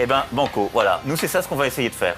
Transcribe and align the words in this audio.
Eh 0.00 0.06
ben, 0.06 0.24
banco, 0.32 0.70
voilà. 0.72 1.00
Nous, 1.06 1.16
c'est 1.16 1.28
ça 1.28 1.42
ce 1.42 1.48
qu'on 1.48 1.56
va 1.56 1.66
essayer 1.66 1.88
de 1.88 1.94
faire. 1.94 2.16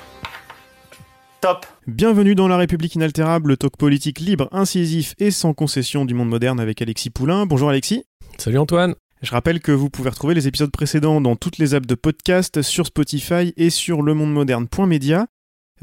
Top 1.41 1.67
Bienvenue 1.87 2.35
dans 2.35 2.49
La 2.49 2.57
République 2.57 2.95
inaltérable, 2.95 3.51
le 3.51 3.57
talk 3.57 3.77
politique 3.77 4.21
libre, 4.21 4.49
incisif 4.53 5.15
et 5.19 5.31
sans 5.31 5.53
concession 5.53 6.07
du 6.07 6.15
monde 6.15 6.29
moderne 6.31 6.59
avec 6.59 6.81
Alexis 6.81 7.11
Poulain. 7.11 7.45
Bonjour 7.45 7.69
Alexis. 7.69 8.05
Salut 8.39 8.59
Antoine. 8.59 8.95
Je 9.21 9.31
rappelle 9.31 9.61
que 9.61 9.73
vous 9.73 9.91
pouvez 9.91 10.11
retrouver 10.11 10.35
les 10.35 10.49
épisodes 10.49 10.71
précédents 10.71 11.21
dans 11.21 11.37
toutes 11.37 11.59
les 11.59 11.75
apps 11.75 11.87
de 11.87 11.95
podcast, 11.95 12.63
sur 12.63 12.87
Spotify 12.87 13.53
et 13.57 13.71
sur 13.71 14.03
lemondemoderne.media. 14.03 15.27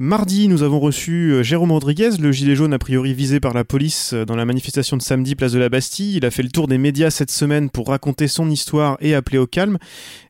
Mardi, 0.03 0.47
nous 0.47 0.63
avons 0.63 0.79
reçu 0.79 1.31
euh, 1.31 1.43
Jérôme 1.43 1.71
Rodriguez, 1.71 2.09
le 2.19 2.31
gilet 2.31 2.55
jaune 2.55 2.73
a 2.73 2.79
priori 2.79 3.13
visé 3.13 3.39
par 3.39 3.53
la 3.53 3.63
police 3.63 4.13
euh, 4.13 4.25
dans 4.25 4.35
la 4.35 4.45
manifestation 4.45 4.97
de 4.97 5.01
samedi 5.03 5.35
place 5.35 5.51
de 5.51 5.59
la 5.59 5.69
Bastille. 5.69 6.17
Il 6.17 6.25
a 6.25 6.31
fait 6.31 6.41
le 6.41 6.49
tour 6.49 6.67
des 6.67 6.79
médias 6.79 7.11
cette 7.11 7.29
semaine 7.29 7.69
pour 7.69 7.89
raconter 7.89 8.27
son 8.27 8.49
histoire 8.49 8.97
et 8.99 9.13
appeler 9.13 9.37
au 9.37 9.45
calme. 9.45 9.77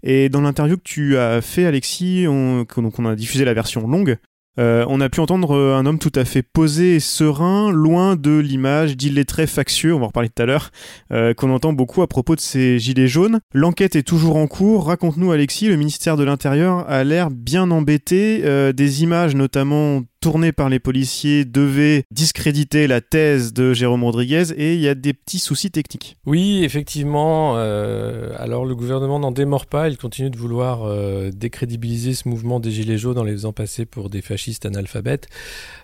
Et 0.03 0.27
dans 0.27 0.41
l'interview 0.41 0.75
que 0.75 0.83
tu 0.83 1.17
as 1.17 1.39
fait, 1.39 1.65
Alexis, 1.65 2.25
on, 2.27 2.65
donc 2.65 2.99
on 2.99 3.05
a 3.05 3.15
diffusé 3.15 3.45
la 3.45 3.53
version 3.53 3.87
longue. 3.87 4.17
Euh, 4.59 4.85
on 4.89 4.99
a 4.99 5.07
pu 5.09 5.21
entendre 5.21 5.55
euh, 5.55 5.75
un 5.75 5.85
homme 5.85 5.99
tout 5.99 6.11
à 6.15 6.25
fait 6.25 6.41
posé 6.41 6.95
et 6.95 6.99
serein, 6.99 7.71
loin 7.71 8.17
de 8.17 8.37
l'image 8.37 8.97
d'illettré 8.97 9.47
factieux, 9.47 9.93
on 9.93 9.99
va 9.99 10.05
en 10.05 10.07
reparler 10.07 10.29
tout 10.29 10.41
à 10.41 10.45
l'heure, 10.45 10.71
euh, 11.13 11.33
qu'on 11.33 11.51
entend 11.51 11.71
beaucoup 11.71 12.01
à 12.01 12.07
propos 12.07 12.35
de 12.35 12.41
ces 12.41 12.77
gilets 12.77 13.07
jaunes. 13.07 13.39
L'enquête 13.53 13.95
est 13.95 14.03
toujours 14.03 14.35
en 14.35 14.47
cours. 14.47 14.87
Raconte-nous, 14.87 15.31
Alexis, 15.31 15.67
le 15.67 15.77
ministère 15.77 16.17
de 16.17 16.23
l'Intérieur 16.23 16.89
a 16.89 17.03
l'air 17.03 17.29
bien 17.31 17.71
embêté. 17.71 18.41
des 18.73 19.03
images, 19.03 19.35
notamment 19.35 20.01
tournées 20.21 20.51
par 20.51 20.69
les 20.69 20.79
policiers, 20.79 21.45
devaient 21.45 22.03
discréditer 22.11 22.87
la 22.87 23.01
thèse 23.01 23.53
de 23.53 23.73
Jérôme 23.73 24.03
Rodriguez 24.03 24.51
et 24.55 24.75
il 24.75 24.81
y 24.81 24.87
a 24.87 24.95
des 24.95 25.13
petits 25.13 25.39
soucis 25.39 25.71
techniques. 25.71 26.17
Oui, 26.25 26.63
effectivement. 26.63 27.55
alors 27.55 28.65
le 28.65 28.75
gouvernement 28.75 29.19
n'en 29.19 29.31
démord 29.31 29.65
pas. 29.65 29.89
Il 29.89 29.97
continue 29.97 30.29
de 30.29 30.37
vouloir 30.37 30.89
décrédibiliser 31.31 32.13
ce 32.13 32.27
mouvement 32.27 32.59
des 32.59 32.71
gilets 32.71 32.97
jaunes 32.97 33.17
en 33.17 33.23
les 33.23 33.33
faisant 33.33 33.53
passer 33.53 33.85
pour 33.85 34.09
des 34.09 34.21
fascistes 34.21 34.41
fasciste 34.41 34.65
analphabète. 34.65 35.27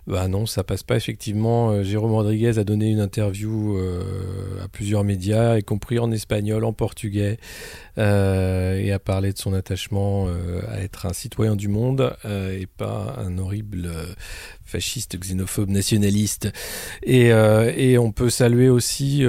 Bah 0.07 0.27
non, 0.27 0.45
ça 0.45 0.63
passe 0.63 0.81
pas 0.81 0.95
effectivement. 0.95 1.69
Euh, 1.69 1.83
Jérôme 1.83 2.13
Rodriguez 2.13 2.57
a 2.57 2.63
donné 2.63 2.89
une 2.89 3.01
interview 3.01 3.77
euh, 3.77 4.63
à 4.63 4.67
plusieurs 4.67 5.03
médias, 5.03 5.57
y 5.57 5.63
compris 5.63 5.99
en 5.99 6.11
espagnol, 6.11 6.63
en 6.63 6.73
portugais, 6.73 7.37
euh, 7.97 8.79
et 8.79 8.91
a 8.91 8.99
parlé 8.99 9.33
de 9.33 9.37
son 9.37 9.53
attachement 9.53 10.27
à 10.69 10.79
être 10.79 11.05
un 11.05 11.13
citoyen 11.13 11.55
du 11.55 11.67
monde 11.67 12.15
et 12.25 12.67
pas 12.67 13.15
un 13.17 13.37
horrible 13.37 13.89
fasciste, 14.65 15.17
xénophobe, 15.17 15.69
nationaliste. 15.69 16.51
Et, 17.03 17.27
et, 17.27 17.97
on 17.97 18.11
peut 18.11 18.29
saluer 18.29 18.69
aussi 18.69 19.23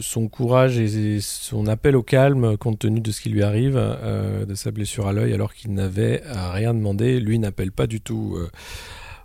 son 0.00 0.28
courage 0.28 0.78
et, 0.78 1.20
son 1.20 1.66
appel 1.66 1.96
au 1.96 2.02
calme 2.02 2.56
compte 2.56 2.80
tenu 2.80 3.00
de 3.00 3.10
ce 3.12 3.20
qui 3.20 3.30
lui 3.30 3.42
arrive, 3.42 3.76
de 3.76 4.54
sa 4.54 4.70
blessure 4.70 5.06
à 5.06 5.12
l'œil, 5.12 5.32
alors 5.32 5.54
qu'il 5.54 5.72
n'avait 5.72 6.22
rien 6.26 6.74
demandé. 6.74 7.18
Lui 7.18 7.38
n'appelle 7.38 7.72
pas 7.72 7.86
du 7.86 8.00
tout 8.00 8.36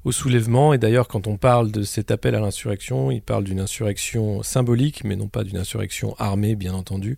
au 0.03 0.12
soulèvement. 0.12 0.73
Et 0.73 0.78
d'ailleurs, 0.78 1.07
quand 1.07 1.28
on 1.28 1.38
parle 1.38 1.72
de 1.72 1.84
cet 1.84 2.12
appel 2.12 2.35
à 2.35 2.40
l'insurrection, 2.40 3.12
il 3.12 3.22
parle 3.22 3.44
d'une 3.44 3.59
insurrection 3.59 4.44
symbolique, 4.44 5.03
mais 5.03 5.16
non 5.16 5.28
pas 5.28 5.44
d'une 5.44 5.57
insurrection 5.57 6.16
armée, 6.17 6.56
bien 6.56 6.73
entendu. 6.73 7.17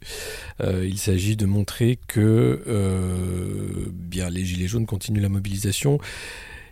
Euh, 0.61 0.85
il 0.85 0.97
s'agit 0.97 1.35
de 1.35 1.45
montrer 1.45 1.99
que 2.07 2.63
euh, 2.67 3.89
bien 3.93 4.29
les 4.29 4.43
Gilets 4.43 4.67
jaunes 4.67 4.85
continuent 4.85 5.21
la 5.21 5.29
mobilisation 5.29 5.99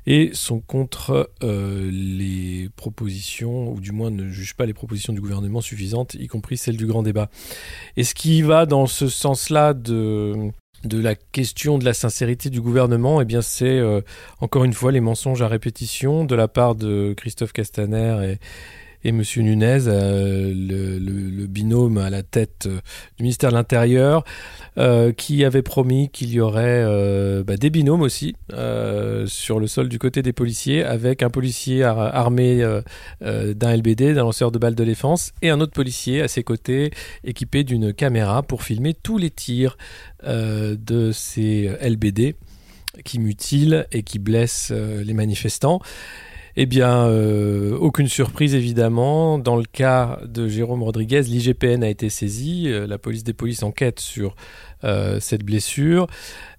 et 0.07 0.31
sont 0.34 0.59
contre 0.59 1.31
euh, 1.44 1.89
les 1.91 2.69
propositions, 2.75 3.72
ou 3.72 3.79
du 3.79 3.91
moins 3.91 4.09
ne 4.09 4.29
jugent 4.29 4.56
pas 4.56 4.66
les 4.66 4.73
propositions 4.73 5.13
du 5.13 5.22
gouvernement 5.22 5.62
suffisantes, 5.62 6.16
y 6.16 6.28
compris 6.28 6.57
celles 6.57 6.78
du 6.78 6.88
grand 6.88 7.03
débat. 7.03 7.29
Et 7.97 8.03
ce 8.03 8.16
qui 8.16 8.41
va 8.41 8.66
dans 8.66 8.88
ce 8.88 9.07
sens-là 9.07 9.73
de 9.73 10.51
de 10.84 11.00
la 11.00 11.13
question 11.13 11.78
de 11.78 11.85
la 11.85 11.94
sincérité 11.94 12.50
du 12.50 12.59
gouvernement, 12.59 13.22
eh 13.22 13.25
bien 13.25 13.41
c'est 13.41 13.78
euh, 13.78 14.01
encore 14.39 14.63
une 14.63 14.73
fois 14.73 14.91
les 14.91 15.00
mensonges 15.00 15.41
à 15.41 15.47
répétition 15.47 16.25
de 16.25 16.33
la 16.33 16.47
part 16.47 16.73
de 16.73 17.13
Christophe 17.16 17.53
Castaner 17.53 18.31
et, 18.33 18.39
et 19.03 19.12
Monsieur 19.12 19.41
Nunez, 19.41 19.88
euh, 19.88 20.53
le, 20.53 21.47
binôme 21.47 21.97
à 21.97 22.09
la 22.09 22.23
tête 22.23 22.67
euh, 22.67 22.79
du 23.17 23.23
ministère 23.23 23.50
de 23.50 23.56
l'Intérieur, 23.56 24.23
euh, 24.78 25.12
qui 25.12 25.44
avait 25.44 25.63
promis 25.63 26.09
qu'il 26.09 26.29
y 26.31 26.39
aurait 26.39 26.85
bah, 27.44 27.57
des 27.57 27.69
binômes 27.69 28.01
aussi 28.01 28.35
sur 29.25 29.59
le 29.59 29.67
sol 29.67 29.89
du 29.89 30.00
côté 30.00 30.22
des 30.22 30.34
policiers, 30.34 30.84
avec 30.84 31.23
un 31.23 31.29
policier 31.29 31.84
armé 31.84 32.63
d'un 33.22 33.75
LBD, 33.75 34.13
d'un 34.13 34.23
lanceur 34.23 34.51
de 34.51 34.59
balles 34.59 34.75
de 34.75 34.85
défense, 34.85 35.33
et 35.41 35.50
un 35.50 35.59
autre 35.59 35.73
policier 35.73 36.22
à 36.22 36.28
ses 36.28 36.44
côtés, 36.44 36.91
équipé 37.23 37.63
d'une 37.63 37.94
caméra 37.94 38.44
pour 38.44 38.63
filmer 38.63 38.94
tous 38.94 39.18
les 39.18 39.29
tirs 39.29 39.78
de 40.23 41.12
ces 41.12 41.72
LBD 41.81 42.35
qui 43.03 43.19
mutilent 43.19 43.88
et 43.91 44.03
qui 44.03 44.19
blessent 44.19 44.72
les 44.72 45.13
manifestants. 45.13 45.81
Eh 46.57 46.66
bien, 46.66 47.06
euh, 47.06 47.78
aucune 47.78 48.07
surprise 48.07 48.56
évidemment. 48.56 49.38
Dans 49.38 49.56
le 49.56 49.63
cas 49.63 50.19
de 50.25 50.50
Jérôme 50.50 50.84
Rodriguez, 50.84 51.22
l'IGPN 51.22 51.84
a 51.84 51.89
été 51.89 52.09
saisi. 52.09 52.66
Euh, 52.67 52.88
la 52.88 52.97
police 52.97 53.23
des 53.23 53.34
polices 53.34 53.63
enquête 53.63 54.01
sur 54.01 54.35
euh, 54.84 55.19
cette 55.22 55.44
blessure. 55.44 56.07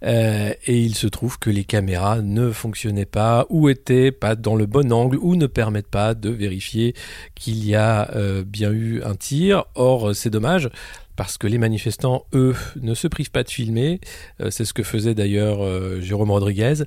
Et 0.05 0.57
il 0.67 0.95
se 0.95 1.07
trouve 1.07 1.39
que 1.39 1.49
les 1.49 1.65
caméras 1.65 2.23
ne 2.23 2.51
fonctionnaient 2.51 3.05
pas 3.05 3.47
ou 3.51 3.69
étaient 3.69 4.11
pas 4.11 4.35
dans 4.35 4.57
le 4.57 4.67
bon 4.67 4.93
angle 4.93 5.17
ou 5.21 5.37
ne 5.37 5.47
permettent 5.47 5.87
pas 5.87 6.15
de 6.15 6.29
vérifier 6.29 6.95
qu'il 7.35 7.65
y 7.65 7.75
a 7.75 8.11
bien 8.45 8.73
eu 8.73 9.03
un 9.03 9.15
tir. 9.15 9.65
Or, 9.75 10.15
c'est 10.15 10.31
dommage 10.31 10.71
parce 11.17 11.37
que 11.39 11.47
les 11.47 11.59
manifestants, 11.59 12.27
eux, 12.35 12.55
ne 12.81 12.95
se 12.95 13.07
privent 13.07 13.31
pas 13.31 13.43
de 13.43 13.51
filmer. 13.51 14.01
Euh, 14.41 14.51
c'est 14.51 14.65
ce 14.65 14.73
que 14.73 14.83
faisait 14.83 15.15
d'ailleurs 15.15 15.63
euh, 15.63 16.01
Jérôme 16.01 16.31
Rodriguez 16.31 16.85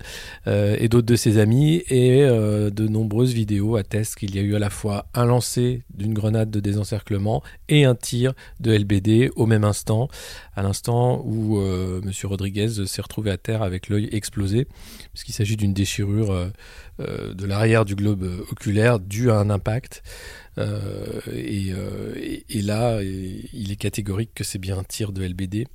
euh, 0.47 0.75
et 0.79 0.89
d'autres 0.89 1.05
de 1.05 1.15
ses 1.15 1.37
amis. 1.37 1.83
Et 1.89 2.25
de 2.25 2.87
nombreuses 2.87 3.33
vidéos 3.33 3.75
attestent 3.75 4.15
qu'il 4.15 4.35
y 4.35 4.39
a 4.39 4.41
eu 4.41 4.55
à 4.55 4.59
la 4.59 4.69
fois 4.69 5.05
un 5.13 5.25
lancer 5.25 5.83
d'une 5.93 6.13
grenade 6.13 6.49
de 6.49 6.59
désencerclement 6.59 7.43
et 7.69 7.85
un 7.85 7.95
tir 7.95 8.33
de 8.59 8.75
LBD 8.75 9.31
au 9.35 9.45
même 9.45 9.63
instant, 9.63 10.09
à 10.55 10.63
l'instant 10.63 11.21
où 11.25 11.59
M. 11.61 12.11
Rodriguez 12.23 12.85
s'est 12.85 13.01
retrouvé 13.05 13.31
à 13.31 13.37
terre 13.37 13.63
avec 13.63 13.89
l'œil 13.89 14.09
explosé, 14.11 14.67
puisqu'il 15.13 15.33
s'agit 15.33 15.57
d'une 15.57 15.73
déchirure 15.73 16.51
de 16.99 17.45
l'arrière 17.45 17.85
du 17.85 17.95
globe 17.95 18.23
oculaire 18.51 18.99
due 18.99 19.31
à 19.31 19.37
un 19.37 19.49
impact. 19.49 20.03
Euh, 20.57 21.21
euh, 21.27 22.13
et, 22.49 22.61
là, 22.61 23.01
il 23.01 23.71
est 23.71 23.75
catégorique 23.75 24.33
que 24.33 24.43
c'est 24.43 24.59
bien 24.59 24.77
un 24.77 24.83
tir 24.83 25.11
de 25.11 25.23
LBD 25.23 25.67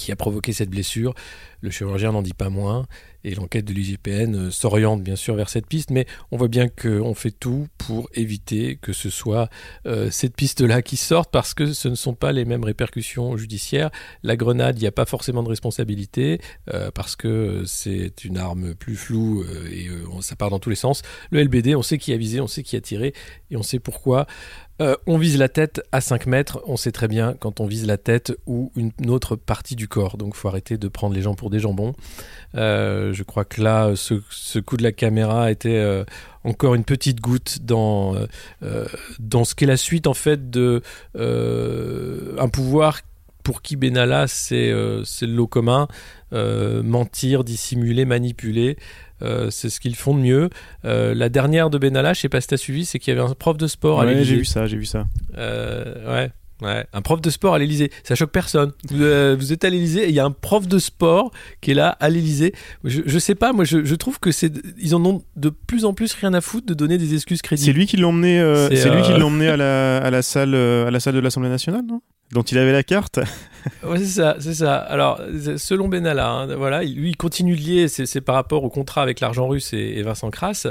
qui 0.00 0.12
a 0.12 0.16
provoqué 0.16 0.52
cette 0.52 0.70
blessure. 0.70 1.14
Le 1.60 1.70
chirurgien 1.70 2.12
n'en 2.12 2.22
dit 2.22 2.34
pas 2.34 2.48
moins 2.48 2.86
et 3.22 3.34
l'enquête 3.34 3.66
de 3.66 3.74
l'IGPN 3.74 4.34
euh, 4.34 4.50
s'oriente 4.50 5.02
bien 5.02 5.16
sûr 5.16 5.34
vers 5.34 5.48
cette 5.50 5.66
piste, 5.66 5.90
mais 5.90 6.06
on 6.30 6.38
voit 6.38 6.48
bien 6.48 6.68
qu'on 6.68 7.12
fait 7.14 7.30
tout 7.30 7.68
pour 7.76 8.08
éviter 8.14 8.76
que 8.80 8.92
ce 8.92 9.10
soit 9.10 9.50
euh, 9.86 10.10
cette 10.10 10.34
piste-là 10.34 10.80
qui 10.80 10.96
sorte 10.96 11.30
parce 11.30 11.52
que 11.52 11.72
ce 11.72 11.88
ne 11.88 11.94
sont 11.94 12.14
pas 12.14 12.32
les 12.32 12.46
mêmes 12.46 12.64
répercussions 12.64 13.36
judiciaires. 13.36 13.90
La 14.22 14.36
grenade, 14.36 14.78
il 14.78 14.82
n'y 14.82 14.88
a 14.88 14.92
pas 14.92 15.04
forcément 15.04 15.42
de 15.42 15.48
responsabilité 15.48 16.40
euh, 16.72 16.90
parce 16.90 17.14
que 17.14 17.64
c'est 17.66 18.24
une 18.24 18.38
arme 18.38 18.74
plus 18.74 18.96
floue 18.96 19.44
et 19.70 19.88
ça 20.20 20.36
part 20.36 20.50
dans 20.50 20.58
tous 20.58 20.70
les 20.70 20.76
sens. 20.76 21.02
Le 21.30 21.42
LBD, 21.42 21.74
on 21.74 21.82
sait 21.82 21.98
qui 21.98 22.12
a 22.12 22.16
visé, 22.16 22.40
on 22.40 22.46
sait 22.46 22.62
qui 22.62 22.76
a 22.76 22.80
tiré 22.80 23.12
et 23.50 23.56
on 23.56 23.62
sait 23.62 23.78
pourquoi. 23.78 24.26
On 25.06 25.18
vise 25.18 25.38
la 25.38 25.48
tête 25.48 25.82
à 25.92 26.00
5 26.00 26.26
mètres, 26.26 26.60
on 26.66 26.76
sait 26.76 26.92
très 26.92 27.06
bien 27.06 27.34
quand 27.38 27.60
on 27.60 27.66
vise 27.66 27.86
la 27.86 27.98
tête 27.98 28.32
ou 28.46 28.72
une 28.76 28.92
autre 29.08 29.36
partie 29.36 29.76
du 29.76 29.88
corps. 29.88 30.16
Donc 30.16 30.34
faut 30.34 30.48
arrêter 30.48 30.78
de 30.78 30.88
prendre 30.88 31.14
les 31.14 31.22
gens 31.22 31.34
pour 31.34 31.50
des 31.50 31.60
jambons. 31.60 31.94
Euh, 32.54 33.12
je 33.12 33.22
crois 33.22 33.44
que 33.44 33.60
là, 33.62 33.92
ce, 33.94 34.58
coup 34.58 34.76
de 34.76 34.82
la 34.82 34.92
caméra 34.92 35.50
était 35.50 35.76
euh, 35.76 36.04
encore 36.44 36.74
une 36.74 36.84
petite 36.84 37.20
goutte 37.20 37.58
dans, 37.62 38.14
euh, 38.62 38.86
dans 39.18 39.44
ce 39.44 39.54
qu'est 39.54 39.66
la 39.66 39.76
suite 39.76 40.06
en 40.06 40.14
fait 40.14 40.50
de 40.50 40.82
pouvoir 42.52 43.00
pour 43.42 43.62
qui 43.62 43.76
Benalla 43.76 44.26
c'est 44.28 44.70
le 44.70 45.04
lot 45.26 45.46
commun, 45.46 45.88
mentir, 46.32 47.44
dissimuler, 47.44 48.04
manipuler. 48.04 48.76
C'est 49.50 49.68
ce 49.70 49.80
qu'ils 49.80 49.96
font 49.96 50.14
de 50.14 50.20
mieux. 50.20 50.50
la 50.84 51.28
dernière 51.28 51.70
de 51.70 51.78
Benalla, 51.78 52.12
je 52.12 52.20
sais 52.20 52.28
pas 52.28 52.40
si 52.40 52.48
tu 52.48 52.54
as 52.54 52.58
suivi, 52.58 52.84
c'est 52.84 52.98
qu'il 52.98 53.14
y 53.14 53.18
avait 53.18 53.28
un 53.28 53.34
prof 53.34 53.56
de 53.56 53.66
sport. 53.66 53.98
Ouais, 53.98 54.24
j'ai 54.24 54.36
vu 54.36 54.44
ça, 54.44 54.66
j'ai 54.66 54.76
vu 54.76 54.84
ça. 54.86 55.06
ouais, 55.36 56.30
Ouais, 56.62 56.84
un 56.92 57.00
prof 57.00 57.22
de 57.22 57.30
sport 57.30 57.54
à 57.54 57.58
l'Elysée, 57.58 57.90
ça 58.04 58.14
choque 58.14 58.32
personne. 58.32 58.72
Vous, 58.90 59.02
euh, 59.02 59.34
vous 59.38 59.52
êtes 59.52 59.64
à 59.64 59.70
l'Elysée 59.70 60.04
et 60.04 60.08
il 60.10 60.14
y 60.14 60.20
a 60.20 60.26
un 60.26 60.30
prof 60.30 60.68
de 60.68 60.78
sport 60.78 61.30
qui 61.62 61.70
est 61.70 61.74
là 61.74 61.88
à 62.00 62.10
l'Elysée. 62.10 62.52
Je, 62.84 63.00
je 63.06 63.18
sais 63.18 63.34
pas, 63.34 63.54
moi 63.54 63.64
je, 63.64 63.82
je 63.82 63.94
trouve 63.94 64.20
que 64.20 64.30
c'est 64.30 64.52
ils 64.78 64.94
en 64.94 65.02
ont 65.06 65.22
de 65.36 65.48
plus 65.48 65.86
en 65.86 65.94
plus 65.94 66.12
rien 66.12 66.34
à 66.34 66.42
foutre 66.42 66.66
de 66.66 66.74
donner 66.74 66.98
des 66.98 67.14
excuses 67.14 67.38
C'est 67.38 67.46
crédibles. 67.46 67.78
lui 67.78 67.86
qui 67.86 67.96
l'a 67.96 68.08
emmené, 68.08 68.38
euh, 68.40 68.68
C'est, 68.68 68.76
c'est 68.76 68.90
lui 68.90 69.00
qui 69.00 69.12
euh, 69.12 69.16
l'a 69.18 69.24
emmené 69.26 69.48
à 69.48 69.56
la, 69.56 69.98
à 69.98 70.10
la 70.10 70.20
salle, 70.20 70.54
euh, 70.54 70.86
à 70.86 70.90
la 70.90 71.00
salle 71.00 71.14
de 71.14 71.20
l'Assemblée 71.20 71.48
nationale, 71.48 71.82
non? 71.88 72.02
Dont 72.32 72.42
il 72.42 72.58
avait 72.58 72.72
la 72.72 72.82
carte. 72.82 73.20
Ouais, 73.84 73.98
c'est 73.98 74.06
ça, 74.06 74.36
c'est 74.38 74.54
ça. 74.54 74.76
Alors, 74.76 75.20
selon 75.58 75.88
Benalla, 75.88 76.30
hein, 76.30 76.56
voilà, 76.56 76.82
il- 76.82 76.94
lui, 76.96 77.10
il 77.10 77.16
continue 77.16 77.56
de 77.56 77.60
lier, 77.60 77.88
c'est 77.88 78.20
par 78.20 78.34
rapport 78.34 78.64
au 78.64 78.70
contrat 78.70 79.02
avec 79.02 79.20
l'argent 79.20 79.46
russe 79.48 79.74
et, 79.74 80.00
Vincent 80.02 80.30
Kras. 80.30 80.66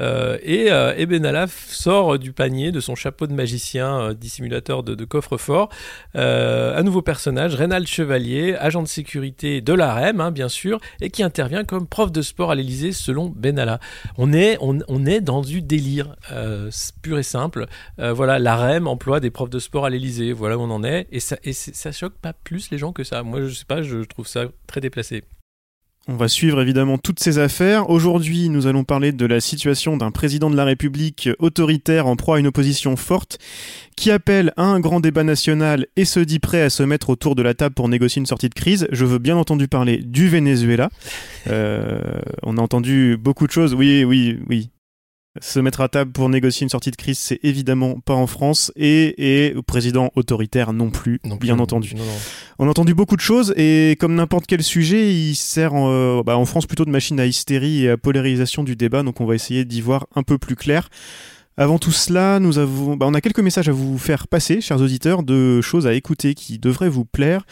Euh, 0.00 0.36
et, 0.42 0.72
euh, 0.72 0.94
et 0.96 1.06
Benalla 1.06 1.46
sort 1.68 2.18
du 2.18 2.32
panier, 2.32 2.72
de 2.72 2.80
son 2.80 2.94
chapeau 2.94 3.26
de 3.26 3.32
magicien, 3.32 4.00
euh, 4.00 4.14
dissimulateur 4.14 4.82
de, 4.82 5.04
coffre-fort, 5.04 5.68
un 6.14 6.82
nouveau 6.82 7.02
personnage, 7.02 7.54
Rénal 7.54 7.86
Chevalier, 7.86 8.56
agent 8.58 8.82
de 8.82 8.88
sécurité 8.88 9.60
de 9.60 9.72
l'AREM, 9.72 10.20
hein, 10.20 10.30
bien 10.30 10.48
sûr, 10.48 10.80
et 11.00 11.10
qui 11.10 11.22
intervient 11.22 11.64
comme 11.64 11.86
prof 11.86 12.10
de 12.10 12.22
sport 12.22 12.50
à 12.50 12.54
l'Elysée, 12.54 12.92
selon 12.92 13.28
Benalla. 13.28 13.78
On 14.18 14.32
est, 14.32 14.56
on, 14.60 14.78
on 14.88 15.06
est 15.06 15.20
dans 15.20 15.42
du 15.42 15.62
délire, 15.62 16.16
pur 17.02 17.18
et 17.18 17.22
simple. 17.22 17.66
Voilà, 17.98 18.38
l'AREM 18.38 18.86
emploie 18.86 19.20
des 19.20 19.30
profs 19.30 19.50
de 19.50 19.58
sport 19.58 19.84
à 19.86 19.90
l'Elysée, 19.90 20.32
voilà 20.32 20.56
où 20.56 20.62
on 20.62 20.70
en 20.70 20.82
est, 20.84 20.93
et 21.10 21.20
ça, 21.20 21.36
ça 21.52 21.92
choque 21.92 22.14
pas 22.18 22.32
plus 22.32 22.70
les 22.70 22.78
gens 22.78 22.92
que 22.92 23.04
ça. 23.04 23.22
Moi, 23.22 23.46
je 23.46 23.54
sais 23.54 23.64
pas, 23.64 23.82
je 23.82 23.98
trouve 24.04 24.26
ça 24.26 24.46
très 24.66 24.80
déplacé. 24.80 25.24
On 26.06 26.16
va 26.16 26.28
suivre 26.28 26.60
évidemment 26.60 26.98
toutes 26.98 27.20
ces 27.20 27.38
affaires. 27.38 27.88
Aujourd'hui, 27.88 28.50
nous 28.50 28.66
allons 28.66 28.84
parler 28.84 29.10
de 29.10 29.24
la 29.24 29.40
situation 29.40 29.96
d'un 29.96 30.10
président 30.10 30.50
de 30.50 30.56
la 30.56 30.66
République 30.66 31.30
autoritaire 31.38 32.06
en 32.06 32.14
proie 32.14 32.36
à 32.36 32.40
une 32.40 32.46
opposition 32.46 32.94
forte 32.96 33.38
qui 33.96 34.10
appelle 34.10 34.52
à 34.58 34.64
un 34.64 34.80
grand 34.80 35.00
débat 35.00 35.24
national 35.24 35.86
et 35.96 36.04
se 36.04 36.20
dit 36.20 36.40
prêt 36.40 36.60
à 36.60 36.68
se 36.68 36.82
mettre 36.82 37.08
autour 37.08 37.34
de 37.34 37.42
la 37.42 37.54
table 37.54 37.74
pour 37.74 37.88
négocier 37.88 38.20
une 38.20 38.26
sortie 38.26 38.50
de 38.50 38.54
crise. 38.54 38.86
Je 38.92 39.06
veux 39.06 39.18
bien 39.18 39.38
entendu 39.38 39.66
parler 39.66 39.96
du 39.96 40.28
Venezuela. 40.28 40.90
Euh, 41.46 42.20
on 42.42 42.58
a 42.58 42.60
entendu 42.60 43.16
beaucoup 43.16 43.46
de 43.46 43.52
choses. 43.52 43.72
Oui, 43.72 44.04
oui, 44.04 44.38
oui. 44.50 44.68
Se 45.40 45.58
mettre 45.58 45.80
à 45.80 45.88
table 45.88 46.12
pour 46.12 46.28
négocier 46.28 46.62
une 46.64 46.68
sortie 46.70 46.92
de 46.92 46.96
crise, 46.96 47.18
c'est 47.18 47.40
évidemment 47.42 47.98
pas 47.98 48.14
en 48.14 48.28
France 48.28 48.70
et, 48.76 49.46
et 49.48 49.54
président 49.66 50.12
autoritaire 50.14 50.72
non 50.72 50.90
plus, 50.90 51.20
Non 51.24 51.36
plus. 51.38 51.46
bien 51.48 51.58
entendu. 51.58 51.94
Non. 51.96 52.04
On 52.60 52.66
a 52.66 52.70
entendu 52.70 52.94
beaucoup 52.94 53.16
de 53.16 53.20
choses 53.20 53.52
et 53.56 53.96
comme 53.98 54.14
n'importe 54.14 54.46
quel 54.46 54.62
sujet, 54.62 55.12
il 55.12 55.34
sert 55.34 55.74
en, 55.74 55.90
euh, 55.90 56.22
bah, 56.22 56.36
en 56.38 56.44
France 56.44 56.66
plutôt 56.66 56.84
de 56.84 56.90
machine 56.90 57.18
à 57.18 57.26
hystérie 57.26 57.84
et 57.84 57.90
à 57.90 57.96
polarisation 57.96 58.62
du 58.62 58.76
débat, 58.76 59.02
donc 59.02 59.20
on 59.20 59.26
va 59.26 59.34
essayer 59.34 59.64
d'y 59.64 59.80
voir 59.80 60.06
un 60.14 60.22
peu 60.22 60.38
plus 60.38 60.54
clair. 60.54 60.88
Avant 61.56 61.78
tout 61.78 61.92
cela, 61.92 62.40
nous 62.40 62.58
avons, 62.58 62.96
bah, 62.96 63.06
on 63.08 63.14
a 63.14 63.20
quelques 63.20 63.38
messages 63.38 63.68
à 63.68 63.72
vous 63.72 63.96
faire 63.96 64.26
passer, 64.26 64.60
chers 64.60 64.80
auditeurs, 64.80 65.22
de 65.22 65.60
choses 65.60 65.86
à 65.86 65.94
écouter 65.94 66.34
qui 66.34 66.58
devraient 66.58 66.88
vous 66.88 67.04
plaire. 67.04 67.46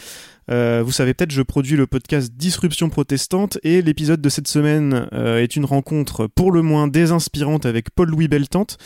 Euh, 0.50 0.82
vous 0.84 0.90
savez 0.90 1.14
peut-être, 1.14 1.30
je 1.30 1.42
produis 1.42 1.76
le 1.76 1.86
podcast 1.86 2.32
Disruption 2.34 2.88
protestante 2.88 3.58
et 3.62 3.80
l'épisode 3.80 4.20
de 4.20 4.28
cette 4.28 4.48
semaine 4.48 5.08
euh, 5.12 5.40
est 5.40 5.54
une 5.54 5.64
rencontre 5.64 6.26
pour 6.26 6.50
le 6.50 6.62
moins 6.62 6.88
désinspirante 6.88 7.64
avec 7.64 7.90
Paul-Louis 7.90 8.26
Beltante, 8.26 8.76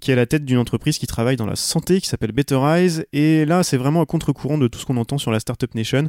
qui 0.00 0.10
est 0.10 0.14
à 0.14 0.16
la 0.16 0.24
tête 0.24 0.46
d'une 0.46 0.56
entreprise 0.56 0.96
qui 0.96 1.06
travaille 1.06 1.36
dans 1.36 1.44
la 1.44 1.56
santé, 1.56 2.00
qui 2.00 2.08
s'appelle 2.08 2.32
Better 2.32 2.56
Eyes. 2.56 3.04
Et 3.12 3.44
là, 3.44 3.62
c'est 3.64 3.76
vraiment 3.76 4.00
à 4.00 4.06
contre-courant 4.06 4.56
de 4.56 4.66
tout 4.66 4.78
ce 4.78 4.86
qu'on 4.86 4.96
entend 4.96 5.18
sur 5.18 5.30
la 5.30 5.40
Startup 5.40 5.74
Nation. 5.74 6.08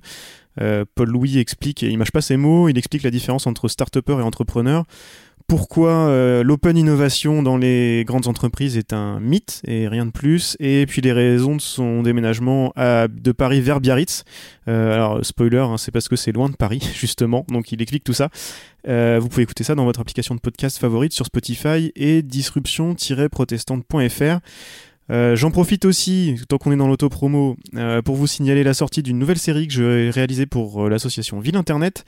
Euh, 0.61 0.85
Paul 0.95 1.09
Louis 1.09 1.39
explique, 1.39 1.83
et 1.83 1.89
il 1.89 1.97
mâche 1.97 2.11
pas 2.11 2.21
ses 2.21 2.37
mots, 2.37 2.69
il 2.69 2.77
explique 2.77 3.03
la 3.03 3.11
différence 3.11 3.47
entre 3.47 3.67
start 3.67 3.97
et 3.97 4.11
entrepreneur. 4.11 4.85
Pourquoi 5.47 5.91
euh, 5.91 6.43
l'open 6.43 6.75
innovation 6.75 7.43
dans 7.43 7.55
les 7.55 8.03
grandes 8.03 8.25
entreprises 8.25 8.77
est 8.77 8.93
un 8.93 9.19
mythe 9.19 9.61
et 9.67 9.87
rien 9.87 10.07
de 10.07 10.11
plus, 10.11 10.57
et 10.59 10.87
puis 10.87 11.01
les 11.01 11.11
raisons 11.11 11.55
de 11.55 11.61
son 11.61 12.01
déménagement 12.01 12.73
de 12.75 13.31
Paris 13.31 13.61
vers 13.61 13.79
Biarritz. 13.79 14.23
Euh, 14.67 14.95
alors, 14.95 15.23
spoiler, 15.23 15.59
hein, 15.59 15.77
c'est 15.77 15.91
parce 15.91 16.07
que 16.07 16.15
c'est 16.15 16.31
loin 16.31 16.49
de 16.49 16.55
Paris, 16.55 16.81
justement, 16.95 17.45
donc 17.47 17.71
il 17.71 17.79
explique 17.79 18.03
tout 18.03 18.13
ça. 18.13 18.29
Euh, 18.87 19.19
vous 19.21 19.29
pouvez 19.29 19.43
écouter 19.43 19.63
ça 19.63 19.75
dans 19.75 19.85
votre 19.85 19.99
application 19.99 20.33
de 20.33 20.39
podcast 20.39 20.79
favorite 20.79 21.13
sur 21.13 21.27
Spotify 21.27 21.91
et 21.95 22.23
disruption-protestante.fr. 22.23 24.39
J'en 25.09 25.51
profite 25.51 25.85
aussi, 25.85 26.37
tant 26.49 26.57
qu'on 26.57 26.71
est 26.71 26.77
dans 26.77 26.87
l'autopromo, 26.87 27.55
pour 28.03 28.15
vous 28.15 28.25
signaler 28.25 28.63
la 28.63 28.73
sortie 28.73 29.03
d'une 29.03 29.19
nouvelle 29.19 29.37
série 29.37 29.67
que 29.67 29.73
j'ai 29.73 30.09
réalisée 30.09 30.47
pour 30.47 30.85
euh, 30.85 30.89
l'association 30.89 31.39
Ville 31.39 31.57
Internet. 31.57 32.03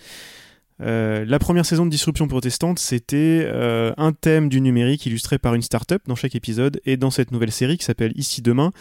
Euh, 0.82 1.26
la 1.26 1.40
première 1.40 1.66
saison 1.66 1.86
de 1.86 1.92
Disruption 1.92 2.28
protestante, 2.28 2.80
c'était 2.80 3.44
euh, 3.46 3.92
un 3.98 4.12
thème 4.12 4.48
du 4.48 4.62
numérique 4.62 5.06
illustré 5.06 5.40
par 5.40 5.56
une 5.56 5.62
startup 5.62 6.02
dans 6.08 6.16
chaque 6.16 6.36
épisode. 6.36 6.80
Et 6.86 6.98
dans 6.98 7.10
cette 7.10 7.32
nouvelle 7.32 7.52
série 7.52 7.78
qui 7.78 7.86
s'appelle 7.86 8.12
Ici 8.16 8.42
demain, 8.42 8.72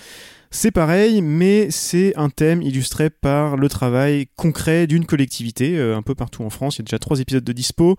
c'est 0.51 0.71
pareil, 0.71 1.23
mais 1.23 1.71
c'est 1.71 2.17
un 2.17 2.29
thème 2.29 2.63
illustré 2.63 3.11
par 3.11 3.57
le 3.57 3.69
travail 3.69 4.29
concret 4.37 4.87
d'une 4.87 5.07
collectivité 5.07 5.79
euh, 5.79 5.97
un 5.97 6.03
peu 6.03 6.15
partout 6.15 6.43
en 6.43 6.51
France. 6.51 6.77
Il 6.77 6.81
y 6.81 6.83
a 6.83 6.85
déjà 6.85 6.99
trois 6.99 7.21
épisodes 7.21 7.45
de 7.45 7.53
dispo 7.53 7.97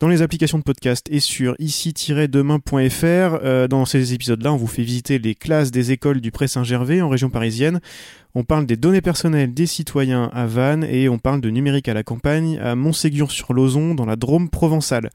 dans 0.00 0.08
les 0.08 0.22
applications 0.22 0.58
de 0.58 0.62
podcast 0.62 1.06
et 1.10 1.20
sur 1.20 1.54
ici-demain.fr. 1.58 3.04
Euh, 3.04 3.68
dans 3.68 3.84
ces 3.84 4.12
épisodes-là, 4.12 4.52
on 4.52 4.56
vous 4.56 4.66
fait 4.66 4.82
visiter 4.82 5.18
les 5.18 5.34
classes 5.34 5.70
des 5.70 5.92
écoles 5.92 6.20
du 6.20 6.30
Pré 6.30 6.48
Saint-Gervais 6.48 7.00
en 7.00 7.08
région 7.08 7.30
parisienne. 7.30 7.80
On 8.34 8.44
parle 8.44 8.66
des 8.66 8.76
données 8.76 9.00
personnelles 9.00 9.54
des 9.54 9.66
citoyens 9.66 10.30
à 10.34 10.46
Vannes 10.46 10.84
et 10.84 11.08
on 11.08 11.18
parle 11.18 11.40
de 11.40 11.48
numérique 11.48 11.88
à 11.88 11.94
la 11.94 12.02
campagne 12.02 12.58
à 12.58 12.74
Montségur-sur-Lozon 12.74 13.94
dans 13.94 14.04
la 14.04 14.16
Drôme 14.16 14.50
provençale. 14.50 15.10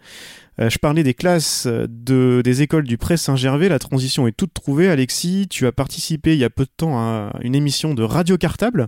Euh, 0.60 0.70
je 0.70 0.80
parlais 0.80 1.04
des 1.04 1.14
classes 1.14 1.68
de, 1.68 2.42
des 2.44 2.62
écoles 2.64 2.86
du 2.86 2.98
Pré 2.98 3.18
Saint-Gervais, 3.18 3.70
la 3.70 3.80
transition 3.80 4.26
est 4.26 4.36
toute 4.36 4.54
trouvée. 4.54 4.90
Alexis, 4.90 5.48
tu 5.50 5.68
as 5.68 5.72
participé 5.72 6.34
il 6.34 6.40
y 6.40 6.44
a 6.44 6.50
peu 6.50 6.66
de 6.66 6.72
temps 6.76 6.98
à 6.98 7.34
une 7.42 7.56
émission 7.56 7.94
de 7.94 8.04
Radio 8.04 8.38
Cartable. 8.38 8.88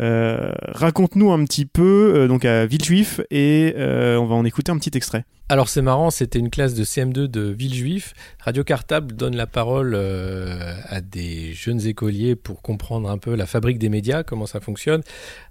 Euh, 0.00 0.52
Raconte-nous 0.68 1.32
un 1.32 1.44
petit 1.44 1.66
peu 1.66 2.14
euh, 2.16 2.28
donc 2.28 2.44
à 2.44 2.66
Villejuif 2.66 3.20
et 3.30 3.74
euh, 3.76 4.16
on 4.16 4.26
va 4.26 4.34
en 4.34 4.44
écouter 4.44 4.72
un 4.72 4.78
petit 4.78 4.96
extrait. 4.96 5.24
Alors 5.50 5.68
c'est 5.68 5.82
marrant, 5.82 6.10
c'était 6.10 6.38
une 6.38 6.48
classe 6.48 6.72
de 6.72 6.84
CM2 6.84 7.26
de 7.26 7.42
Villejuif. 7.42 8.14
Radio 8.40 8.64
Cartable 8.64 9.14
donne 9.14 9.36
la 9.36 9.46
parole 9.46 9.94
à 9.94 11.02
des 11.02 11.52
jeunes 11.52 11.86
écoliers 11.86 12.34
pour 12.34 12.62
comprendre 12.62 13.10
un 13.10 13.18
peu 13.18 13.34
la 13.34 13.44
fabrique 13.44 13.78
des 13.78 13.90
médias, 13.90 14.22
comment 14.22 14.46
ça 14.46 14.60
fonctionne. 14.60 15.02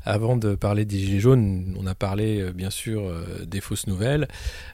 Avant 0.04 0.36
de 0.36 0.56
parler 0.56 0.86
des 0.86 0.98
gilets 0.98 1.19
jaunes, 1.19 1.75
on 1.80 1.86
a 1.86 1.94
parlé 1.94 2.51
bien 2.56 2.72
sûr 2.72 3.04
des 3.45 3.62
fausses 3.62 3.86
nouvelles, 3.86 4.28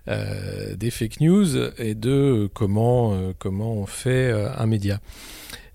des 0.07 0.89
fake 0.89 1.19
news 1.19 1.57
et 1.77 1.95
de 1.95 2.50
comment 2.54 3.33
comment 3.39 3.74
on 3.74 3.86
fait 3.86 4.31
un 4.31 4.68
média. 4.68 5.01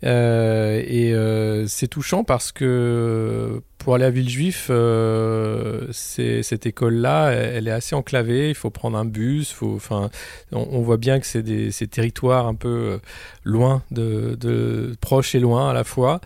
Euh, 0.05 0.83
et 0.87 1.15
euh, 1.15 1.67
c'est 1.67 1.89
touchant 1.89 2.25
parce 2.25 2.53
que 2.53 3.63
pour 3.79 3.95
aller 3.95 4.05
à 4.05 4.11
Villejuif, 4.11 4.69
euh, 4.71 5.89
cette 5.93 6.67
école-là, 6.67 7.33
elle, 7.33 7.69
est 7.69 7.73
assez 7.73 7.95
enclavée. 7.95 8.49
Il 8.49 8.55
faut 8.55 8.71
prendre 8.71 8.97
un 8.97 9.05
bus. 9.05 9.55
Enfin, 9.61 10.11
on, 10.53 10.81
voit 10.81 10.97
bien 10.97 11.21
que 11.21 11.27
c'est 11.27 11.43
des 11.43 11.71
territoires 11.89 12.47
un 12.47 12.55
peu 12.55 12.69
euh, 12.69 12.99
loin 13.45 13.83
de, 13.91 14.97
proches 15.01 15.35
et 15.35 15.41
loin 15.41 15.69
à 15.69 15.75
la 15.75 15.85
fois. 15.85 16.21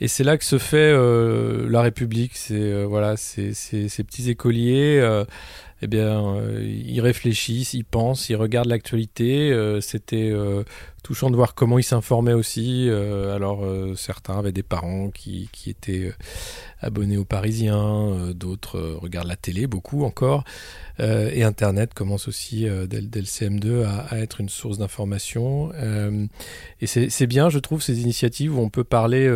Et 0.00 0.08
c'est 0.08 0.24
là 0.24 0.36
que 0.36 0.44
se 0.44 0.58
fait 0.58 0.92
la 0.92 1.82
République. 1.82 2.32
C'est 2.34 2.82
voilà, 2.84 3.16
ces 3.16 3.52
petits 4.04 4.28
écoliers. 4.28 5.00
eh 5.82 5.86
bien, 5.86 6.36
ils 6.60 7.00
réfléchissent, 7.00 7.74
ils 7.74 7.84
pensent, 7.84 8.28
ils 8.28 8.36
regardent 8.36 8.70
l'actualité. 8.70 9.56
C'était 9.80 10.32
touchant 11.04 11.30
de 11.30 11.36
voir 11.36 11.54
comment 11.54 11.78
ils 11.78 11.84
s'informaient 11.84 12.32
aussi. 12.32 12.88
Euh, 12.88 13.36
alors, 13.36 13.64
euh, 13.64 13.94
certains 13.94 14.38
avaient 14.38 14.52
des 14.52 14.62
parents 14.62 15.10
qui, 15.10 15.50
étaient 15.66 16.06
euh, 16.06 16.12
abonnés 16.80 17.18
aux 17.18 17.26
Parisiens, 17.26 18.32
d'autres 18.34 18.80
regardent 18.80 19.28
la 19.28 19.36
télé, 19.36 19.66
beaucoup 19.66 20.04
encore. 20.04 20.44
Et 21.00 21.42
Internet 21.42 21.92
commence 21.92 22.28
aussi 22.28 22.68
dès, 22.88 23.00
dès 23.00 23.18
le 23.18 23.26
CM2 23.26 23.84
à, 23.84 24.18
être 24.20 24.40
une 24.40 24.48
source 24.48 24.78
d'information. 24.78 25.72
Et 26.80 26.86
c'est 26.86 27.26
bien, 27.26 27.48
je 27.48 27.58
trouve, 27.58 27.82
ces 27.82 28.02
initiatives 28.02 28.56
où 28.56 28.60
on 28.60 28.68
peut 28.68 28.84
parler 28.84 29.26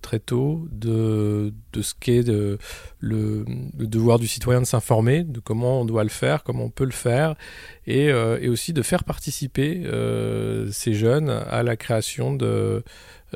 très 0.00 0.20
tôt 0.20 0.68
de, 0.70 1.52
ce 1.74 1.94
qu'est 1.98 2.22
le, 2.28 3.44
devoir 3.80 4.20
du 4.20 4.28
citoyen 4.28 4.60
de 4.60 4.66
s'informer, 4.66 5.24
de 5.24 5.40
comment 5.40 5.80
on 5.80 5.84
doit 5.86 6.04
le 6.04 6.10
faire, 6.10 6.44
comment 6.44 6.64
on 6.64 6.70
peut 6.70 6.84
le 6.84 6.92
faire, 6.92 7.34
et, 7.86 8.12
aussi 8.46 8.72
de 8.72 8.82
faire 8.82 9.02
participer 9.02 9.82
ces 10.72 10.94
jeunes 10.94 11.30
à 11.30 11.62
la 11.62 11.76
création 11.76 12.34
de 12.34 12.82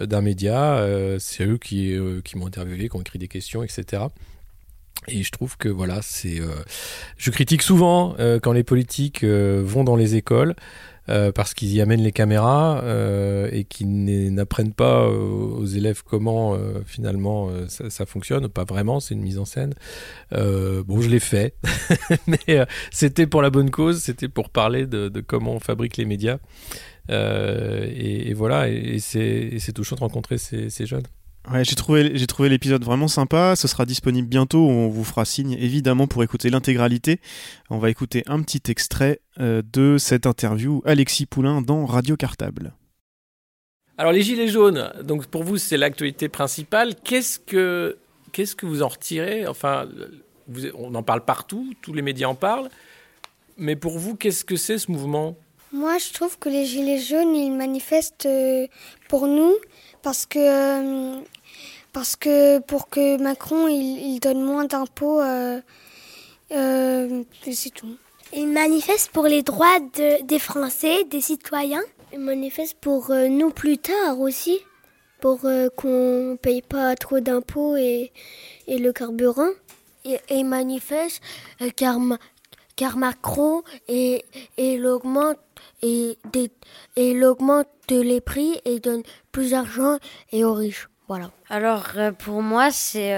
d'un 0.00 0.20
média. 0.20 0.76
Euh, 0.76 1.18
c'est 1.18 1.46
eux 1.46 1.58
qui, 1.58 1.94
euh, 1.94 2.20
qui 2.22 2.36
m'ont 2.36 2.46
interviewé, 2.46 2.88
qui 2.88 2.96
ont 2.96 3.00
écrit 3.00 3.18
des 3.18 3.28
questions, 3.28 3.62
etc. 3.62 4.04
Et 5.08 5.22
je 5.22 5.30
trouve 5.30 5.56
que 5.56 5.68
voilà, 5.68 6.00
c'est. 6.02 6.40
euh, 6.40 6.48
je 7.16 7.30
critique 7.30 7.62
souvent 7.62 8.14
euh, 8.18 8.40
quand 8.40 8.52
les 8.52 8.64
politiques 8.64 9.24
euh, 9.24 9.62
vont 9.64 9.84
dans 9.84 9.96
les 9.96 10.16
écoles. 10.16 10.54
Euh, 11.08 11.32
parce 11.32 11.54
qu'ils 11.54 11.72
y 11.72 11.80
amènent 11.80 12.02
les 12.02 12.12
caméras 12.12 12.80
euh, 12.82 13.48
et 13.52 13.64
qu'ils 13.64 14.32
n'apprennent 14.34 14.72
pas 14.72 15.02
euh, 15.02 15.10
aux 15.10 15.64
élèves 15.64 16.02
comment 16.04 16.54
euh, 16.54 16.82
finalement 16.84 17.50
ça, 17.68 18.06
fonctionne. 18.06 18.48
Pas 18.48 18.64
vraiment, 18.64 19.00
c'est 19.00 19.14
une 19.14 19.22
mise 19.22 19.38
en 19.38 19.44
scène. 19.44 19.74
Bon, 20.32 21.00
je 21.00 21.08
l'ai 21.08 21.20
fait, 21.20 21.54
mais 22.26 22.66
c'était 22.90 23.26
pour 23.26 23.42
la 23.42 23.50
bonne 23.50 23.70
cause, 23.70 24.00
c'était 24.00 24.28
pour 24.28 24.50
parler 24.50 24.86
de, 24.86 25.08
de 25.08 25.20
comment 25.20 25.54
on 25.54 25.60
fabrique 25.60 25.96
les 25.96 26.04
médias. 26.04 26.38
et, 27.08 28.34
voilà, 28.34 28.68
et, 28.68 28.98
c'est 28.98 29.72
touchant 29.74 29.96
de 29.96 30.00
rencontrer 30.00 30.38
ces, 30.38 30.70
ces 30.70 30.86
jeunes. 30.86 31.06
Ouais, 31.52 31.64
j'ai 31.64 31.76
trouvé, 31.76 32.16
j'ai 32.16 32.26
trouvé 32.26 32.48
l'épisode 32.48 32.84
vraiment 32.84 33.06
sympa. 33.06 33.54
Ce 33.54 33.68
sera 33.68 33.86
disponible 33.86 34.26
bientôt. 34.26 34.66
On 34.66 34.88
vous 34.88 35.04
fera 35.04 35.24
signe 35.24 35.52
évidemment 35.52 36.06
pour 36.06 36.24
écouter 36.24 36.50
l'intégralité. 36.50 37.20
On 37.70 37.78
va 37.78 37.88
écouter 37.88 38.24
un 38.26 38.42
petit 38.42 38.62
extrait 38.68 39.20
de 39.38 39.96
cette 39.98 40.26
interview 40.26 40.82
Alexis 40.84 41.26
Poulain 41.26 41.62
dans 41.62 41.86
Radio 41.86 42.16
Cartable. 42.16 42.74
Alors 43.98 44.12
les 44.12 44.22
gilets 44.22 44.48
jaunes, 44.48 44.92
donc 45.04 45.26
pour 45.26 45.42
vous 45.44 45.56
c'est 45.56 45.76
l'actualité 45.78 46.28
principale. 46.28 46.94
Qu'est-ce 47.02 47.38
que 47.38 47.96
qu'est-ce 48.32 48.54
que 48.54 48.66
vous 48.66 48.82
en 48.82 48.88
retirez? 48.88 49.46
Enfin, 49.46 49.88
on 50.74 50.94
en 50.94 51.02
parle 51.02 51.24
partout, 51.24 51.72
tous 51.80 51.94
les 51.94 52.02
médias 52.02 52.28
en 52.28 52.34
parlent. 52.34 52.68
Mais 53.56 53.76
pour 53.76 53.98
vous, 53.98 54.14
qu'est-ce 54.14 54.44
que 54.44 54.56
c'est 54.56 54.78
ce 54.78 54.90
mouvement? 54.90 55.36
Moi, 55.72 55.96
je 55.98 56.12
trouve 56.12 56.38
que 56.38 56.48
les 56.48 56.66
gilets 56.66 56.98
jaunes, 56.98 57.34
ils 57.34 57.50
manifestent 57.50 58.26
euh, 58.26 58.66
pour 59.08 59.26
nous 59.26 59.54
parce 60.06 60.24
que 60.24 60.38
euh, 60.38 61.20
parce 61.92 62.14
que 62.14 62.60
pour 62.60 62.88
que 62.88 63.20
Macron 63.20 63.66
il, 63.66 64.20
donne 64.20 64.40
moins 64.40 64.64
d'impôts, 64.64 65.20
euh, 65.20 65.60
c'est 66.48 67.74
tout. 67.74 67.96
Ils 68.32 68.46
manifestent 68.46 69.10
pour 69.10 69.24
les 69.24 69.42
droits 69.42 69.80
des 70.22 70.38
Français, 70.38 71.02
des 71.10 71.20
citoyens. 71.20 71.82
Ils 72.12 72.20
manifestent 72.20 72.78
pour 72.80 73.10
euh, 73.10 73.26
nous 73.26 73.50
plus 73.50 73.78
tard 73.78 74.20
aussi, 74.20 74.60
pour 75.20 75.44
euh, 75.44 75.70
qu'on 75.76 76.30
ne 76.30 76.36
paye 76.36 76.62
pas 76.62 76.94
trop 76.94 77.18
d'impôts 77.18 77.74
et, 77.76 78.12
et, 78.68 78.78
le 78.78 78.92
carburant. 78.92 79.50
Et, 80.04 80.20
ils 80.30 80.44
manifestent 80.44 81.20
euh, 81.62 81.70
car, 81.74 81.98
car 82.76 82.96
Macron 82.96 83.64
et, 83.88 84.24
et 84.56 84.78
l'augmente 84.78 85.38
et, 85.82 86.18
et 86.96 87.14
l'augmente 87.14 87.68
les 87.88 88.20
prix 88.20 88.60
et 88.64 88.80
donne 88.80 89.02
plus 89.32 89.50
d'argent 89.50 89.98
et 90.32 90.44
aux 90.44 90.54
riches. 90.54 90.88
Voilà. 91.08 91.30
Alors 91.48 91.86
pour 92.18 92.42
moi 92.42 92.70
c'est 92.70 93.14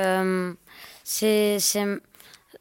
c'est 1.05 1.85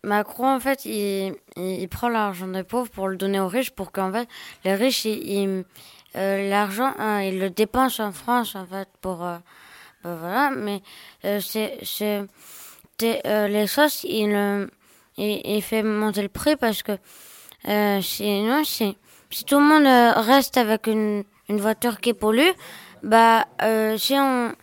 Macron 0.03 0.55
en 0.55 0.59
fait 0.59 0.85
il, 0.85 1.35
il, 1.57 1.89
prend 1.89 2.07
l'argent 2.07 2.47
des 2.47 2.63
pauvres 2.63 2.89
pour 2.89 3.09
le 3.09 3.17
donner 3.17 3.39
aux 3.39 3.47
riches 3.47 3.71
pour 3.71 3.91
qu'en 3.91 4.11
fait 4.11 4.29
les 4.63 4.75
riches 4.75 5.03
ils 5.05 5.65
euh, 6.17 6.49
l'argent, 6.49 6.93
hein, 6.97 7.21
il 7.21 7.39
le 7.39 7.49
dépense 7.49 7.99
en 7.99 8.11
France, 8.11 8.55
en 8.55 8.65
fait, 8.65 8.87
pour. 9.01 9.23
Euh, 9.23 9.37
ben 10.03 10.15
voilà, 10.15 10.51
mais 10.51 10.81
euh, 11.25 11.39
c'est. 11.39 11.77
c'est 11.83 12.25
les 12.99 13.67
sauces, 13.67 14.03
il, 14.03 14.67
il, 15.17 15.41
il, 15.45 15.61
fait 15.61 15.83
monter 15.83 16.23
le 16.23 16.29
prix 16.29 16.55
parce 16.55 16.81
que 16.81 16.93
sinon, 18.01 18.63
si, 18.63 18.97
si 19.29 19.43
tout 19.45 19.59
le 19.59 19.65
monde 19.65 19.87
reste 20.25 20.57
avec 20.57 20.87
une, 20.87 21.23
une 21.49 21.59
voiture 21.59 21.99
qui 21.99 22.13
pollue, 22.13 22.51
bah, 23.03 23.45
si 23.97 24.13
on 24.15 24.53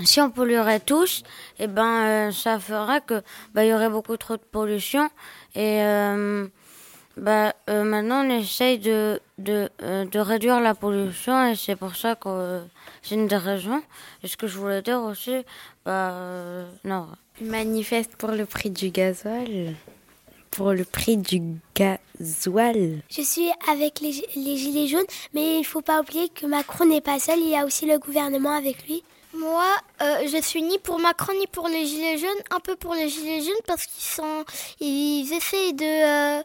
si 0.00 0.20
on 0.20 0.28
polluerait 0.28 0.80
tous, 0.80 1.22
et 1.60 1.64
eh 1.64 1.66
ben 1.68 2.32
ça 2.32 2.58
ferait 2.58 3.00
que 3.00 3.22
bah 3.54 3.64
y 3.64 3.72
aurait 3.72 3.90
beaucoup 3.90 4.16
trop 4.16 4.36
de 4.36 4.42
pollution 4.42 5.08
et 5.54 5.80
bah, 7.16 7.54
euh, 7.70 7.84
maintenant, 7.84 8.26
on 8.26 8.30
essaye 8.30 8.78
de, 8.78 9.20
de, 9.38 9.68
euh, 9.82 10.04
de, 10.04 10.18
réduire 10.18 10.60
la 10.60 10.74
pollution 10.74 11.46
et 11.46 11.54
c'est 11.54 11.76
pour 11.76 11.94
ça 11.94 12.16
que 12.16 12.28
euh, 12.28 12.60
c'est 13.02 13.14
une 13.14 13.28
des 13.28 13.36
raisons. 13.36 13.82
Et 14.22 14.28
ce 14.28 14.36
que 14.36 14.48
je 14.48 14.58
voulais 14.58 14.82
dire 14.82 15.00
aussi, 15.00 15.44
bah, 15.84 16.64
non. 16.84 17.08
Ils 17.40 17.46
manifestent 17.46 18.16
pour 18.16 18.30
le 18.30 18.46
prix 18.46 18.70
du 18.70 18.90
gasoil. 18.90 19.74
Pour 20.56 20.72
le 20.72 20.84
prix 20.84 21.16
du 21.16 21.40
gasoil. 21.74 23.02
Je 23.10 23.22
suis 23.22 23.50
avec 23.68 24.00
les, 24.00 24.24
les 24.36 24.56
Gilets 24.56 24.86
jaunes, 24.86 25.06
mais 25.32 25.58
il 25.58 25.64
faut 25.64 25.82
pas 25.82 26.00
oublier 26.00 26.28
que 26.28 26.46
Macron 26.46 26.86
n'est 26.86 27.00
pas 27.00 27.18
seul, 27.18 27.40
il 27.40 27.48
y 27.48 27.56
a 27.56 27.64
aussi 27.64 27.86
le 27.86 27.98
gouvernement 27.98 28.54
avec 28.54 28.86
lui. 28.86 29.02
Moi, 29.36 29.66
je 30.00 30.40
suis 30.40 30.62
ni 30.62 30.78
pour 30.78 31.00
Macron 31.00 31.32
ni 31.38 31.48
pour 31.48 31.66
les 31.66 31.84
Gilets 31.86 32.18
jaunes, 32.18 32.42
un 32.52 32.60
peu 32.60 32.76
pour 32.76 32.94
les 32.94 33.08
Gilets 33.08 33.40
jaunes 33.40 33.64
parce 33.66 33.86
qu'ils 33.86 34.04
sont, 34.04 34.44
ils 34.78 35.32
essayent 35.32 35.74
de 35.74 36.42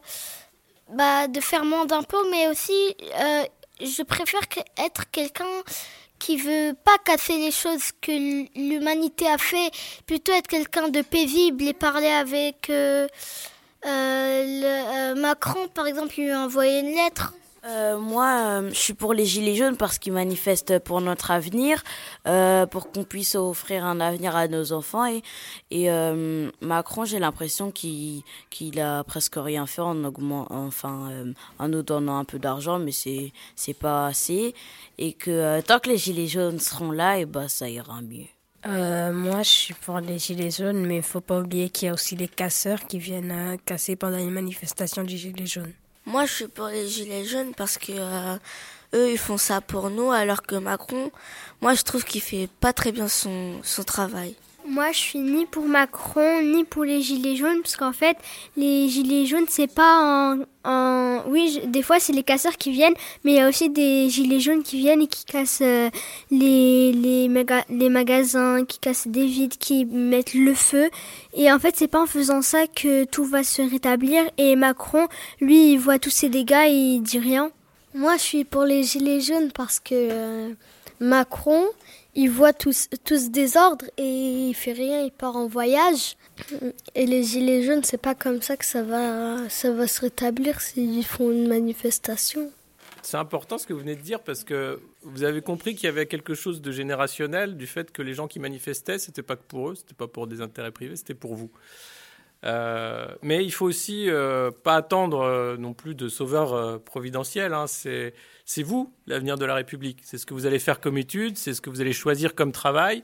bah, 0.92 1.28
de 1.28 1.40
faire 1.40 1.64
moins 1.64 1.86
d'impôts, 1.86 2.28
mais 2.30 2.48
aussi 2.48 2.96
euh, 3.14 3.44
je 3.80 4.02
préfère 4.02 4.40
être 4.76 5.08
quelqu'un 5.10 5.44
qui 6.18 6.36
veut 6.36 6.74
pas 6.84 6.98
casser 7.04 7.36
les 7.36 7.52
choses 7.52 7.92
que 8.00 8.10
l'humanité 8.58 9.28
a 9.28 9.38
fait, 9.38 9.70
plutôt 10.06 10.32
être 10.32 10.48
quelqu'un 10.48 10.88
de 10.88 11.00
paisible 11.00 11.64
et 11.64 11.72
parler 11.72 12.08
avec 12.08 12.68
euh, 13.86 14.62
euh, 14.64 15.14
Macron, 15.14 15.68
par 15.68 15.86
exemple, 15.86 16.14
lui 16.16 16.32
envoyer 16.34 16.80
une 16.80 16.94
lettre 16.94 17.34
euh, 17.66 17.98
moi, 17.98 18.62
je 18.70 18.74
suis 18.74 18.94
pour 18.94 19.12
les 19.12 19.26
Gilets 19.26 19.54
jaunes 19.54 19.76
parce 19.76 19.98
qu'ils 19.98 20.14
manifestent 20.14 20.78
pour 20.78 21.02
notre 21.02 21.30
avenir, 21.30 21.82
pour 22.70 22.90
qu'on 22.90 23.04
puisse 23.04 23.34
offrir 23.34 23.84
un 23.84 24.00
avenir 24.00 24.34
à 24.34 24.48
nos 24.48 24.72
enfants. 24.72 25.04
Et, 25.70 25.90
Macron, 26.62 27.04
j'ai 27.04 27.18
l'impression 27.18 27.70
qu'il 27.70 28.80
a 28.80 29.04
presque 29.04 29.34
rien 29.36 29.66
fait 29.66 29.82
en 29.82 30.04
augmentant, 30.04 30.64
enfin, 30.64 31.10
en 31.58 31.68
nous 31.68 31.82
donnant 31.82 32.16
un 32.16 32.24
peu 32.24 32.38
d'argent, 32.38 32.78
mais 32.78 32.92
c'est 32.92 33.74
pas 33.78 34.06
assez. 34.06 34.54
Et 34.96 35.12
que 35.12 35.60
tant 35.60 35.80
que 35.80 35.90
les 35.90 35.98
Gilets 35.98 36.28
jaunes 36.28 36.60
seront 36.60 36.92
là, 36.92 37.18
et 37.18 37.26
bah 37.26 37.50
ça 37.50 37.68
ira 37.68 38.00
mieux. 38.00 38.24
Moi, 38.66 39.42
je 39.42 39.48
suis 39.48 39.74
pour 39.74 40.00
les 40.00 40.18
gilets 40.18 40.50
jaunes, 40.50 40.84
mais 40.86 40.96
il 40.96 41.02
faut 41.02 41.20
pas 41.20 41.40
oublier 41.40 41.70
qu'il 41.70 41.86
y 41.86 41.88
a 41.88 41.94
aussi 41.94 42.16
les 42.16 42.28
casseurs 42.28 42.86
qui 42.86 42.98
viennent 42.98 43.56
casser 43.64 43.96
pendant 43.96 44.18
les 44.18 44.24
manifestations 44.24 45.04
du 45.04 45.16
gilet 45.16 45.46
jaune. 45.46 45.72
Moi, 46.06 46.26
je 46.26 46.32
suis 46.32 46.48
pour 46.48 46.66
les 46.66 46.88
gilets 46.88 47.24
jaunes 47.24 47.54
parce 47.54 47.78
que 47.78 47.92
euh, 47.92 48.36
eux, 48.94 49.12
ils 49.12 49.18
font 49.18 49.38
ça 49.38 49.60
pour 49.60 49.90
nous, 49.90 50.10
alors 50.10 50.42
que 50.42 50.56
Macron, 50.56 51.10
moi, 51.60 51.74
je 51.74 51.82
trouve 51.82 52.04
qu'il 52.04 52.20
fait 52.20 52.48
pas 52.60 52.72
très 52.72 52.92
bien 52.92 53.08
son 53.08 53.60
travail. 53.86 54.34
Moi, 54.70 54.92
je 54.92 54.98
suis 54.98 55.18
ni 55.18 55.46
pour 55.46 55.64
Macron, 55.64 56.42
ni 56.42 56.62
pour 56.62 56.84
les 56.84 57.02
gilets 57.02 57.34
jaunes, 57.34 57.60
parce 57.60 57.74
qu'en 57.74 57.92
fait, 57.92 58.16
les 58.56 58.88
gilets 58.88 59.26
jaunes, 59.26 59.46
c'est 59.48 59.66
pas 59.66 60.36
en, 60.64 61.24
Oui, 61.26 61.60
des 61.66 61.82
fois, 61.82 61.98
c'est 61.98 62.12
les 62.12 62.22
casseurs 62.22 62.56
qui 62.56 62.70
viennent, 62.70 62.94
mais 63.24 63.32
il 63.32 63.36
y 63.38 63.40
a 63.40 63.48
aussi 63.48 63.68
des 63.68 64.08
gilets 64.08 64.38
jaunes 64.38 64.62
qui 64.62 64.78
viennent 64.78 65.02
et 65.02 65.08
qui 65.08 65.24
cassent 65.24 65.58
euh, 65.62 65.90
les, 66.30 66.92
les, 66.92 67.88
magasins, 67.88 68.64
qui 68.64 68.78
cassent 68.78 69.08
des 69.08 69.26
vides, 69.26 69.58
qui 69.58 69.86
mettent 69.86 70.34
le 70.34 70.54
feu. 70.54 70.88
Et 71.34 71.50
en 71.50 71.58
fait, 71.58 71.74
c'est 71.76 71.88
pas 71.88 72.02
en 72.02 72.06
faisant 72.06 72.40
ça 72.40 72.68
que 72.68 73.02
tout 73.06 73.24
va 73.24 73.42
se 73.42 73.62
rétablir. 73.62 74.22
Et 74.38 74.54
Macron, 74.54 75.08
lui, 75.40 75.72
il 75.72 75.78
voit 75.78 75.98
tous 75.98 76.10
ces 76.10 76.28
dégâts 76.28 76.66
et 76.68 76.94
il 76.94 77.00
dit 77.00 77.18
rien. 77.18 77.50
Moi, 77.92 78.16
je 78.18 78.22
suis 78.22 78.44
pour 78.44 78.62
les 78.62 78.84
gilets 78.84 79.20
jaunes 79.20 79.50
parce 79.50 79.80
que 79.80 79.94
euh, 79.94 80.54
Macron, 81.00 81.66
il 82.14 82.30
voit 82.30 82.52
tout, 82.52 82.72
ce 82.72 83.28
désordre 83.30 83.86
et 83.96 84.48
il 84.48 84.54
fait 84.54 84.72
rien, 84.72 85.02
il 85.02 85.12
part 85.12 85.36
en 85.36 85.46
voyage. 85.46 86.16
Et 86.94 87.06
les 87.06 87.22
gilets 87.22 87.62
jaunes, 87.62 87.84
c'est 87.84 88.00
pas 88.00 88.14
comme 88.14 88.42
ça 88.42 88.56
que 88.56 88.64
ça 88.64 88.82
va, 88.82 89.48
ça 89.48 89.70
va 89.72 89.86
se 89.86 90.00
rétablir 90.00 90.60
s'ils 90.60 91.04
font 91.04 91.30
une 91.30 91.48
manifestation. 91.48 92.50
C'est 93.02 93.16
important 93.16 93.58
ce 93.58 93.66
que 93.66 93.72
vous 93.72 93.80
venez 93.80 93.96
de 93.96 94.02
dire 94.02 94.20
parce 94.20 94.44
que 94.44 94.80
vous 95.02 95.22
avez 95.22 95.40
compris 95.40 95.74
qu'il 95.74 95.84
y 95.84 95.88
avait 95.88 96.06
quelque 96.06 96.34
chose 96.34 96.60
de 96.60 96.70
générationnel 96.70 97.56
du 97.56 97.66
fait 97.66 97.90
que 97.90 98.02
les 98.02 98.14
gens 98.14 98.28
qui 98.28 98.38
manifestaient, 98.38 98.98
c'était 98.98 99.22
pas 99.22 99.36
que 99.36 99.44
pour 99.48 99.70
eux, 99.70 99.74
c'était 99.74 99.94
pas 99.94 100.06
pour 100.06 100.26
des 100.26 100.40
intérêts 100.42 100.70
privés, 100.70 100.96
c'était 100.96 101.14
pour 101.14 101.34
vous. 101.34 101.50
Euh, 102.44 103.14
mais 103.22 103.44
il 103.44 103.50
faut 103.50 103.66
aussi 103.66 104.08
euh, 104.08 104.50
pas 104.50 104.76
attendre 104.76 105.20
euh, 105.20 105.56
non 105.58 105.74
plus 105.74 105.94
de 105.94 106.08
sauveur 106.08 106.80
providentiel. 106.82 107.52
Hein. 107.52 107.66
C'est 107.66 108.62
vous 108.62 108.92
l'avenir 109.06 109.36
de 109.36 109.44
la 109.44 109.54
République. 109.54 110.00
C'est 110.02 110.18
ce 110.18 110.26
que 110.26 110.34
vous 110.34 110.46
allez 110.46 110.58
faire 110.58 110.80
comme 110.80 110.98
étude, 110.98 111.36
c'est 111.36 111.54
ce 111.54 111.60
que 111.60 111.70
vous 111.70 111.80
allez 111.80 111.92
choisir 111.92 112.34
comme 112.34 112.52
travail. 112.52 113.02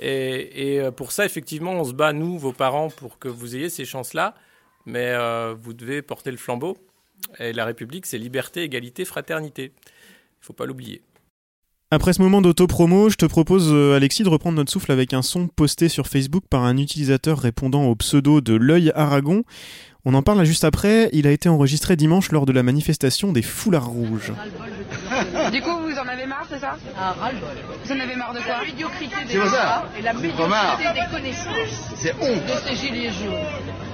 Et, 0.00 0.80
pour 0.96 1.10
ça, 1.10 1.24
effectivement, 1.24 1.72
on 1.72 1.84
se 1.84 1.92
bat, 1.92 2.12
nous, 2.12 2.38
vos 2.38 2.52
parents, 2.52 2.88
pour 2.88 3.18
que 3.18 3.26
vous 3.26 3.56
ayez 3.56 3.68
ces 3.68 3.84
chances-là. 3.84 4.34
Mais 4.86 5.14
vous 5.54 5.74
devez 5.74 6.02
porter 6.02 6.30
le 6.30 6.36
flambeau. 6.36 6.78
Et 7.40 7.52
la 7.52 7.64
République, 7.64 8.06
c'est 8.06 8.16
liberté, 8.16 8.62
égalité, 8.62 9.04
fraternité. 9.04 9.72
Il 9.74 10.42
ne 10.42 10.46
faut 10.46 10.52
pas 10.52 10.66
l'oublier. 10.66 11.02
Après 11.90 12.12
ce 12.12 12.20
moment 12.20 12.42
d'auto-promo, 12.42 13.08
je 13.08 13.16
te 13.16 13.24
propose, 13.24 13.70
euh, 13.72 13.96
Alexis, 13.96 14.22
de 14.22 14.28
reprendre 14.28 14.56
notre 14.56 14.70
souffle 14.70 14.92
avec 14.92 15.14
un 15.14 15.22
son 15.22 15.48
posté 15.48 15.88
sur 15.88 16.06
Facebook 16.06 16.44
par 16.50 16.64
un 16.64 16.76
utilisateur 16.76 17.38
répondant 17.38 17.84
au 17.84 17.94
pseudo 17.96 18.42
de 18.42 18.52
l'œil 18.52 18.92
Aragon. 18.94 19.42
On 20.04 20.12
en 20.12 20.20
parle 20.20 20.44
juste 20.44 20.64
après, 20.64 21.08
il 21.14 21.26
a 21.26 21.30
été 21.30 21.48
enregistré 21.48 21.96
dimanche 21.96 22.30
lors 22.30 22.44
de 22.44 22.52
la 22.52 22.62
manifestation 22.62 23.32
des 23.32 23.40
foulards 23.40 23.86
rouges. 23.88 24.34
Du 25.50 25.62
coup, 25.62 25.70
vous 25.70 25.98
en 25.98 26.06
avez 26.06 26.26
marre, 26.26 26.46
c'est 26.50 26.58
ça? 26.58 26.76
Ah, 26.94 27.14
ras-le-bol. 27.18 27.56
Vous 27.82 27.92
en 27.92 28.00
avez 28.00 28.16
marre 28.16 28.34
de 28.34 28.40
quoi? 28.40 28.58
La 28.58 28.66
médiocrité 28.66 29.24
des 29.26 29.46
ça? 29.48 29.88
et 29.98 30.02
la 30.02 30.12
médiocrité 30.12 30.92
des 30.92 31.16
connaissances 31.16 31.88
c'est 31.96 32.14
honte. 32.20 32.44
de 32.44 32.68
ces 32.68 32.76
gilets 32.76 33.08
jaunes. 33.08 33.32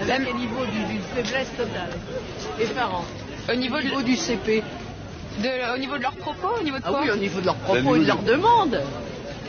Avec 0.01 0.29
un 0.29 0.37
niveau 0.37 0.67
d'une 0.67 1.01
faiblesse 1.15 1.51
totale. 1.57 1.91
Effarant. 2.61 3.05
Au 3.49 3.55
niveau, 3.55 3.77
au 3.77 3.83
niveau 3.83 4.03
du 4.03 4.17
CP. 4.17 4.65
De, 5.43 5.75
au 5.75 5.79
niveau 5.79 5.97
de 5.97 6.03
leurs 6.03 6.13
propos, 6.13 6.49
au 6.61 6.63
niveau 6.63 6.79
de 6.79 6.83
quoi 6.83 6.99
Ah 7.01 7.05
oui, 7.05 7.11
au 7.11 7.17
niveau 7.17 7.41
de 7.41 7.47
leurs 7.47 7.57
propos 7.57 7.97
et 7.97 8.01
de 8.01 8.05
leurs 8.07 8.23
demandes. 8.23 8.81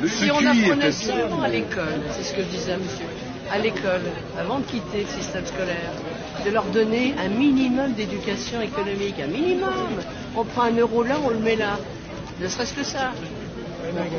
si 0.07 0.31
on 0.31 0.37
apprenait 0.45 0.91
seulement 0.91 1.43
à 1.43 1.47
l'école, 1.47 2.01
c'est 2.11 2.23
ce 2.23 2.33
que 2.33 2.41
je 2.41 2.47
disais 2.47 2.71
à 2.73 2.77
monsieur, 2.77 3.05
à 3.51 3.59
l'école, 3.59 4.01
avant 4.39 4.59
de 4.59 4.63
quitter 4.65 5.01
le 5.01 5.21
système 5.21 5.45
scolaire, 5.45 5.91
de 6.43 6.49
leur 6.49 6.63
donner 6.65 7.13
un 7.23 7.29
minimum 7.29 7.93
d'éducation 7.93 8.61
économique, 8.61 9.15
un 9.23 9.27
minimum. 9.27 10.01
On 10.35 10.43
prend 10.43 10.63
un 10.63 10.75
euro 10.75 11.03
là, 11.03 11.15
on 11.23 11.29
le 11.29 11.39
met 11.39 11.55
là. 11.55 11.77
Ne 12.41 12.47
serait-ce 12.47 12.73
que 12.73 12.83
ça. 12.83 13.11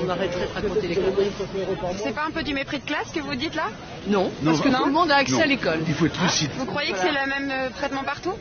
On 0.04 0.08
arrêterait 0.08 0.46
de 0.46 0.54
raconter 0.54 0.88
les 0.88 0.94
conneries. 0.94 1.30
C'est 2.02 2.14
pas 2.14 2.24
un 2.28 2.30
peu 2.30 2.42
du 2.42 2.54
mépris 2.54 2.78
de 2.78 2.84
classe 2.84 3.10
que 3.14 3.20
vous 3.20 3.34
dites 3.34 3.54
là? 3.54 3.64
Non, 4.08 4.30
parce 4.44 4.60
que 4.60 4.68
tout 4.68 4.84
le 4.86 4.92
monde 4.92 5.10
a 5.10 5.16
accès 5.16 5.42
à 5.42 5.46
l'école. 5.46 5.80
Il 5.88 5.94
faut 5.94 6.06
être 6.06 6.22
lucide. 6.22 6.50
Vous 6.56 6.66
croyez 6.66 6.92
que 6.92 6.98
c'est 6.98 7.08
le 7.12 7.26
même 7.28 7.50
euh, 7.50 7.68
traitement 7.76 8.04
partout? 8.04 8.34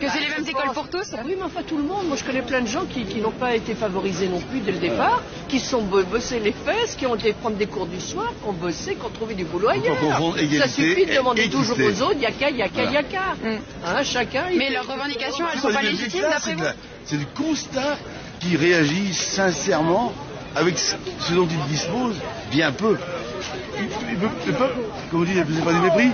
Que 0.00 0.08
c'est 0.08 0.20
les 0.20 0.28
mêmes 0.28 0.46
écoles 0.48 0.72
pour 0.74 0.88
tous? 0.88 1.12
Oui, 1.24 1.34
mais 1.36 1.44
enfin 1.44 1.62
tout 1.66 1.76
le 1.76 1.82
monde. 1.82 2.06
Moi, 2.06 2.16
je 2.16 2.24
connais 2.24 2.42
plein 2.42 2.60
de 2.60 2.66
gens 2.68 2.84
qui, 2.84 3.04
qui 3.04 3.18
n'ont 3.20 3.32
pas 3.32 3.54
été 3.56 3.74
favorisés 3.74 4.28
non 4.28 4.40
plus 4.40 4.60
dès 4.60 4.72
le 4.72 4.78
départ, 4.78 5.22
qui 5.48 5.58
se 5.58 5.70
sont 5.70 5.82
bo- 5.82 6.02
bossés 6.04 6.38
les 6.38 6.52
fesses, 6.52 6.94
qui 6.96 7.06
ont 7.06 7.14
été 7.16 7.32
prendre 7.32 7.56
des 7.56 7.66
cours 7.66 7.86
du 7.86 8.00
soir, 8.00 8.28
qui 8.40 8.48
ont 8.48 8.52
bossé, 8.52 8.94
qui 8.94 9.04
ont 9.04 9.10
trouvé 9.10 9.34
du 9.34 9.44
boulot 9.44 9.68
ailleurs. 9.68 9.96
égalité 10.36 10.58
Ça 10.58 10.68
suffit 10.68 11.06
de 11.06 11.14
demander 11.14 11.42
équité. 11.42 11.56
toujours 11.56 11.76
aux 11.78 12.02
autres, 12.02 12.20
yaka, 12.20 12.50
yaka, 12.50 12.70
Voilà. 12.74 12.90
yaka. 12.92 13.20
Hein, 13.44 14.02
chacun. 14.04 14.44
Mais 14.56 14.70
leurs 14.70 14.86
revendications, 14.86 15.46
elles 15.52 15.60
C'est 15.60 15.66
sont 15.68 15.74
pas 15.74 15.82
légitimes 15.82 16.22
d'après 16.30 16.54
vous? 16.54 16.64
C'est 17.04 17.16
du 17.18 17.26
constat 17.26 17.96
qui 18.40 18.56
réagit 18.56 19.12
sincèrement 19.12 20.12
avec 20.56 20.76
ce 20.78 21.32
dont 21.34 21.46
il 21.50 21.72
dispose, 21.72 22.14
bien 22.50 22.72
peu. 22.72 22.96
Le 24.46 24.52
peuple, 24.52 24.74
comme 25.10 25.20
on 25.20 25.24
dit, 25.24 25.32
c'est 25.34 25.64
pas 25.64 25.72
du 25.72 25.80
mépris, 25.80 26.10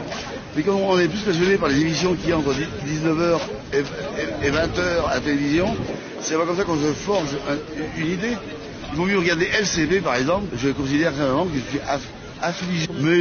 mais 0.57 0.63
quand 0.63 0.75
on 0.77 0.99
est 0.99 1.09
plus 1.09 1.21
passionné 1.21 1.57
par 1.57 1.69
les 1.69 1.81
émissions 1.81 2.17
a 2.31 2.37
entre 2.37 2.55
19h 2.55 3.39
et 4.43 4.51
20h 4.51 5.07
à 5.11 5.15
la 5.15 5.21
télévision, 5.21 5.75
c'est 6.21 6.35
pas 6.37 6.45
comme 6.47 6.57
ça 6.57 6.65
qu'on 6.65 6.77
se 6.77 6.93
forge 6.93 7.29
un- 7.49 8.01
une 8.01 8.13
idée. 8.13 8.37
Il 8.93 8.97
vaut 8.97 9.05
mieux 9.05 9.19
regarder 9.19 9.47
LCP 9.61 10.01
par 10.03 10.17
exemple, 10.17 10.47
je 10.57 10.71
considère 10.71 11.13
que 11.13 11.19
je 11.55 11.61
suis 11.71 11.79
aff- 11.81 12.01
affligé. 12.43 12.87
Mais 13.03 13.19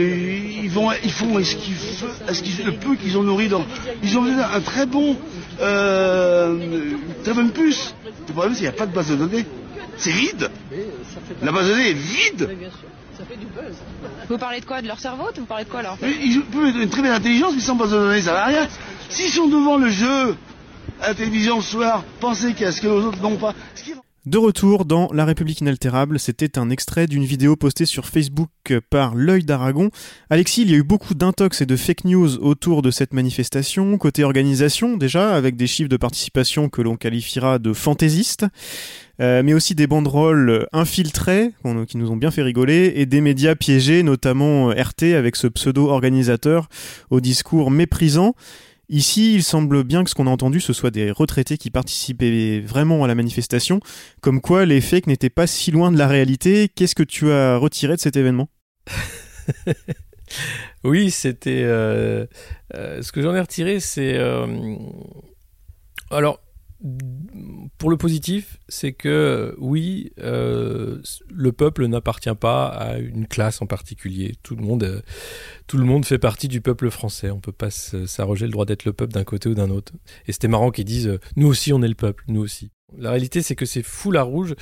ils, 0.64 0.70
vont, 0.70 0.90
ils 1.04 1.12
font 1.12 1.38
est-ce 1.40 1.56
qu'ils- 1.58 2.66
le 2.66 2.72
peu 2.74 2.96
qu'ils 2.96 3.18
ont 3.18 3.24
nourri 3.24 3.50
dans. 3.50 3.66
Ils 4.04 4.18
ont 4.18 4.24
un 4.26 4.62
très 4.62 4.86
bon. 4.86 5.18
Euh, 5.60 6.56
très 7.24 7.34
bonne 7.34 7.52
puce. 7.52 7.94
Le 8.28 8.34
problème 8.34 8.54
c'est 8.54 8.60
qu'il 8.60 8.70
n'y 8.70 8.76
a 8.76 8.78
pas 8.78 8.86
de 8.86 8.94
base 8.94 9.10
de 9.10 9.16
données. 9.16 9.46
C'est 9.98 10.12
vide. 10.12 10.50
La 11.42 11.51
base 11.51 11.68
de 11.68 11.72
données 11.72 11.89
est 11.89 11.94
vide. 11.94 12.50
Ça 13.18 13.25
fait 13.25 13.38
du 13.38 13.48
buzz. 13.48 13.75
Vous 14.30 14.38
parlez 14.38 14.60
de 14.60 14.66
quoi? 14.66 14.82
De 14.82 14.88
leur 14.88 15.00
cerveau? 15.00 15.25
Vous 15.36 15.46
parlez 15.46 15.66
de 15.66 15.70
quoi 15.70 15.80
alors 15.80 15.98
Ils 16.04 16.42
peuvent 16.44 16.63
mettre 16.63 16.77
une 16.77 16.89
très 16.89 17.01
belle 17.01 17.13
intelligence, 17.13 17.54
mais 17.56 17.62
sans 17.62 17.75
base 17.75 17.92
de 17.92 17.98
données, 17.98 18.22
ça 18.22 18.34
va 18.34 18.46
rien. 18.46 18.68
S'ils 19.10 19.32
sont 19.32 19.48
devant 19.48 19.77
le 19.77 19.89
jeu 19.89 20.36
à 21.01 21.10
la 21.10 21.13
télévision 21.16 21.58
le 21.58 21.63
soir, 21.63 22.04
pensez 22.20 22.54
qu'à 22.54 22.72
ce 22.72 22.82
que 22.82 22.88
les 22.88 22.94
autres 22.94 23.22
n'ont 23.22 23.38
pas. 23.38 23.54
De 24.28 24.38
retour 24.38 24.84
dans 24.84 25.08
La 25.14 25.24
République 25.24 25.62
inaltérable, 25.62 26.20
c'était 26.20 26.60
un 26.60 26.70
extrait 26.70 27.08
d'une 27.08 27.24
vidéo 27.24 27.56
postée 27.56 27.86
sur 27.86 28.06
Facebook 28.06 28.50
par 28.90 29.16
l'œil 29.16 29.46
d'Aragon. 29.46 29.90
Alexis, 30.30 30.64
il 30.64 30.72
y 30.72 30.74
a 30.74 30.78
eu 30.80 30.84
beaucoup 30.84 31.14
d'intox 31.14 31.62
et 31.62 31.66
de 31.66 31.78
fake 31.78 32.04
news 32.04 32.36
autour 32.40 32.82
de 32.82 32.92
cette 32.92 33.14
manifestation, 33.14 33.98
côté 33.98 34.26
organisation 34.26 34.98
déjà, 34.98 35.34
avec 35.34 35.56
des 35.56 35.66
chiffres 35.66 35.88
de 35.88 35.96
participation 35.96 36.68
que 36.68 36.82
l'on 36.82 36.98
qualifiera 36.98 37.58
de 37.58 37.72
fantaisistes, 37.72 38.46
euh, 39.22 39.44
mais 39.44 39.54
aussi 39.54 39.76
des 39.76 39.88
banderoles 39.88 40.68
infiltrées, 40.74 41.54
qui 41.88 41.96
nous 41.96 42.12
ont 42.12 42.18
bien 42.18 42.30
fait 42.30 42.42
rigoler, 42.42 42.92
et 42.98 43.06
des 43.06 43.22
médias 43.22 43.56
piégés, 43.56 44.04
notamment 44.04 44.72
RT 44.72 45.16
avec 45.16 45.38
ce 45.38 45.48
pseudo-organisateur 45.48 46.68
au 47.12 47.22
discours 47.22 47.72
méprisant. 47.72 48.36
Ici, 48.89 49.36
il 49.36 49.44
semble 49.44 49.84
bien 49.84 50.03
que 50.03 50.10
ce 50.10 50.15
qu'on 50.15 50.27
a 50.27 50.29
entendu, 50.29 50.62
ce 50.62 50.72
soit 50.72 50.91
des 50.91 51.12
retraités 51.12 51.58
qui 51.58 51.70
participaient 51.72 52.62
vraiment 52.62 53.03
à 53.03 53.08
la 53.08 53.15
manifestation, 53.15 53.82
comme 54.22 54.39
quoi 54.39 54.65
les 54.65 54.79
fakes 54.79 55.08
n'étaient 55.08 55.29
pas 55.29 55.46
si 55.46 55.72
loin 55.72 55.91
de 55.91 55.98
la 55.98 56.08
réalité. 56.08 56.70
Qu'est-ce 56.74 56.96
que 56.96 57.03
tu 57.03 57.29
as 57.32 57.58
retiré 57.58 57.96
de 57.96 58.01
cet 58.01 58.15
événement? 58.15 58.50
Oui, 60.84 61.10
c'était. 61.12 61.62
euh, 61.63 62.25
euh, 62.75 63.01
ce 63.01 63.12
que 63.12 63.22
j'en 63.22 63.34
ai 63.34 63.39
retiré, 63.39 63.79
c'est. 63.79 64.15
euh, 64.15 64.75
alors, 66.12 66.41
pour 67.80 67.90
le 67.90 67.98
positif, 67.98 68.60
c'est 68.68 68.94
que 68.94 69.56
oui, 69.58 70.12
euh, 70.20 71.02
le 71.30 71.52
peuple 71.52 71.88
n'appartient 71.88 72.34
pas 72.40 72.68
à 72.68 72.98
une 73.00 73.28
classe 73.28 73.62
en 73.62 73.66
particulier. 73.66 74.36
Tout 74.44 74.56
le 74.56 74.64
monde, 74.64 74.84
euh, 74.84 76.02
fait 76.04 76.20
partie 76.20 76.48
du 76.48 76.62
peuple 76.62 76.90
français. 76.92 77.32
On 77.32 77.40
peut 77.40 77.52
pas 77.52 77.72
s'arroger 77.72 78.46
le 78.46 78.52
droit 78.52 78.66
d'être 78.66 78.86
le 78.86 78.94
peuple 78.94 79.14
d'un 79.14 79.24
côté 79.24 79.50
ou 79.50 79.56
d'un 79.56 79.72
autre. 79.72 79.94
Et 80.28 80.32
c'était 80.32 80.48
marrant 80.48 80.70
qu'ils 80.70 80.86
disent 80.86 81.08
euh, 81.08 81.20
nous 81.36 81.48
aussi 81.48 81.74
on 81.74 81.82
est 81.82 81.88
le 81.88 81.96
peuple, 81.96 82.24
nous 82.28 82.42
aussi. 82.42 82.72
La 82.98 83.10
réalité, 83.10 83.42
c'est 83.42 83.56
que 83.56 83.66
ces 83.66 83.84
foules 83.84 84.16
à 84.16 84.22
rouge 84.22 84.56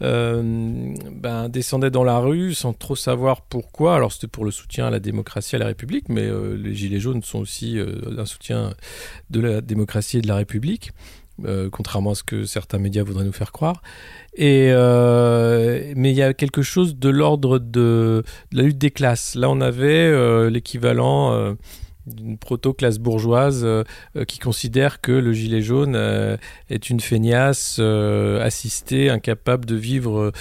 euh, 0.00 0.94
ben, 1.10 1.48
descendaient 1.48 1.90
dans 1.90 2.04
la 2.04 2.18
rue 2.18 2.54
sans 2.54 2.72
trop 2.72 2.94
savoir 2.94 3.42
pourquoi. 3.42 3.96
Alors 3.96 4.12
c'était 4.12 4.28
pour 4.28 4.44
le 4.44 4.50
soutien 4.50 4.86
à 4.86 4.90
la 4.90 5.00
démocratie, 5.00 5.56
à 5.56 5.58
la 5.58 5.66
République, 5.66 6.08
mais 6.08 6.30
les 6.56 6.74
Gilets 6.74 7.00
jaunes 7.00 7.22
sont 7.22 7.40
aussi 7.40 7.78
un 7.80 8.26
soutien 8.26 8.74
de 9.30 9.40
la 9.40 9.60
démocratie 9.60 10.18
et 10.18 10.20
de 10.20 10.28
la 10.28 10.36
République. 10.36 10.92
Euh, 11.44 11.68
contrairement 11.68 12.12
à 12.12 12.14
ce 12.14 12.22
que 12.22 12.44
certains 12.44 12.78
médias 12.78 13.02
voudraient 13.02 13.24
nous 13.24 13.32
faire 13.32 13.50
croire. 13.50 13.82
Euh, 14.38 15.92
mais 15.96 16.10
il 16.12 16.16
y 16.16 16.22
a 16.22 16.32
quelque 16.32 16.62
chose 16.62 16.96
de 16.96 17.08
l'ordre 17.08 17.58
de, 17.58 18.22
la 18.52 18.62
lutte 18.62 18.78
des 18.78 18.92
classes. 18.92 19.34
Là, 19.34 19.50
on 19.50 19.60
avait 19.60 19.88
euh, 19.88 20.48
l'équivalent 20.48 21.56
d'une 22.06 22.36
proto-classe 22.36 22.98
bourgeoise 22.98 23.62
euh, 23.64 23.84
euh, 24.16 24.24
qui 24.24 24.38
considère 24.38 25.00
que 25.00 25.12
le 25.12 25.32
gilet 25.32 25.62
jaune 25.62 25.94
euh, 25.96 26.36
est 26.68 26.90
une 26.90 27.00
feignasse 27.00 27.78
assistée, 27.78 29.10
incapable 29.10 29.64
de 29.64 29.74
vivre 29.74 30.32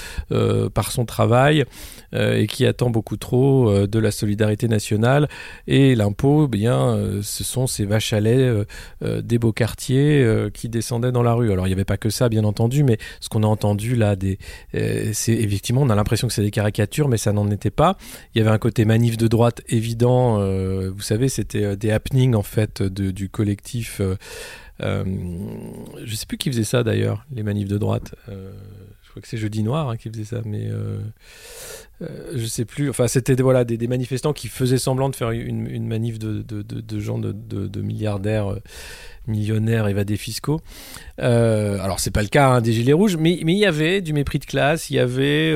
par 0.73 0.91
son 0.91 1.05
travail 1.05 1.65
et 2.13 2.47
qui 2.47 2.65
attend 2.65 2.89
beaucoup 2.89 3.17
trop 3.17 3.87
de 3.87 3.99
la 3.99 4.11
solidarité 4.11 4.67
nationale. 4.67 5.27
Et 5.67 5.95
l'impôt, 5.95 6.45
eh 6.45 6.47
bien, 6.47 6.99
ce 7.21 7.43
sont 7.43 7.67
ces 7.67 7.85
vaches 7.85 8.13
à 8.13 8.19
lait 8.19 8.65
des 9.01 9.39
beaux 9.39 9.51
quartiers 9.51 10.25
qui 10.53 10.69
descendaient 10.69 11.11
dans 11.11 11.23
la 11.23 11.33
rue. 11.33 11.51
Alors, 11.51 11.67
il 11.67 11.69
n'y 11.69 11.73
avait 11.73 11.85
pas 11.85 11.97
que 11.97 12.09
ça, 12.09 12.29
bien 12.29 12.43
entendu, 12.43 12.83
mais 12.83 12.97
ce 13.19 13.29
qu'on 13.29 13.43
a 13.43 13.47
entendu 13.47 13.95
là, 13.95 14.15
c'est 14.73 15.33
effectivement, 15.33 15.81
on 15.81 15.89
a 15.89 15.95
l'impression 15.95 16.27
que 16.27 16.33
c'est 16.33 16.43
des 16.43 16.51
caricatures, 16.51 17.07
mais 17.07 17.17
ça 17.17 17.31
n'en 17.31 17.49
était 17.49 17.71
pas. 17.71 17.97
Il 18.33 18.39
y 18.39 18.41
avait 18.41 18.53
un 18.53 18.59
côté 18.59 18.85
manif 18.85 19.17
de 19.17 19.27
droite 19.27 19.61
évident. 19.67 20.37
vous 20.37 21.01
savez, 21.01 21.29
c'était 21.29 21.52
euh, 21.55 21.75
des 21.75 21.91
happenings 21.91 22.35
en 22.35 22.43
fait 22.43 22.81
de- 22.81 23.11
du 23.11 23.29
collectif. 23.29 24.01
Euh, 24.81 25.03
je 26.03 26.15
sais 26.15 26.25
plus 26.25 26.37
qui 26.37 26.49
faisait 26.49 26.63
ça 26.63 26.83
d'ailleurs, 26.83 27.25
les 27.33 27.43
manifs 27.43 27.67
de 27.67 27.77
droite. 27.77 28.15
Euh, 28.29 28.51
je 29.03 29.09
crois 29.09 29.21
que 29.21 29.27
c'est 29.27 29.37
Jeudi 29.37 29.61
Noir 29.61 29.89
hein, 29.89 29.97
qui 29.97 30.09
faisait 30.09 30.23
ça, 30.23 30.41
mais 30.43 30.67
euh, 30.71 30.97
euh, 32.01 32.31
je 32.33 32.45
sais 32.45 32.65
plus. 32.65 32.89
Enfin, 32.89 33.07
c'était 33.07 33.35
voilà 33.35 33.63
des, 33.63 33.87
manifestants 33.87 34.33
qui 34.33 34.47
faisaient 34.47 34.79
semblant 34.79 35.09
de 35.09 35.15
faire 35.15 35.29
une, 35.29 35.85
manif 35.85 36.17
de, 36.17 36.99
gens 36.99 37.19
de, 37.19 37.81
milliardaires, 37.81 38.55
millionnaires, 39.27 39.87
évadés 39.87 40.17
fiscaux. 40.17 40.61
Alors 41.19 41.99
c'est 41.99 42.09
pas 42.09 42.23
le 42.23 42.27
cas 42.27 42.47
hein, 42.49 42.61
des 42.61 42.73
gilets 42.73 42.93
rouges, 42.93 43.17
mais 43.17 43.33
il 43.39 43.51
y 43.51 43.67
avait 43.67 44.01
du 44.01 44.13
mépris 44.13 44.39
de 44.39 44.45
classe, 44.45 44.89
il 44.89 44.95
y 44.95 44.99
avait 44.99 45.53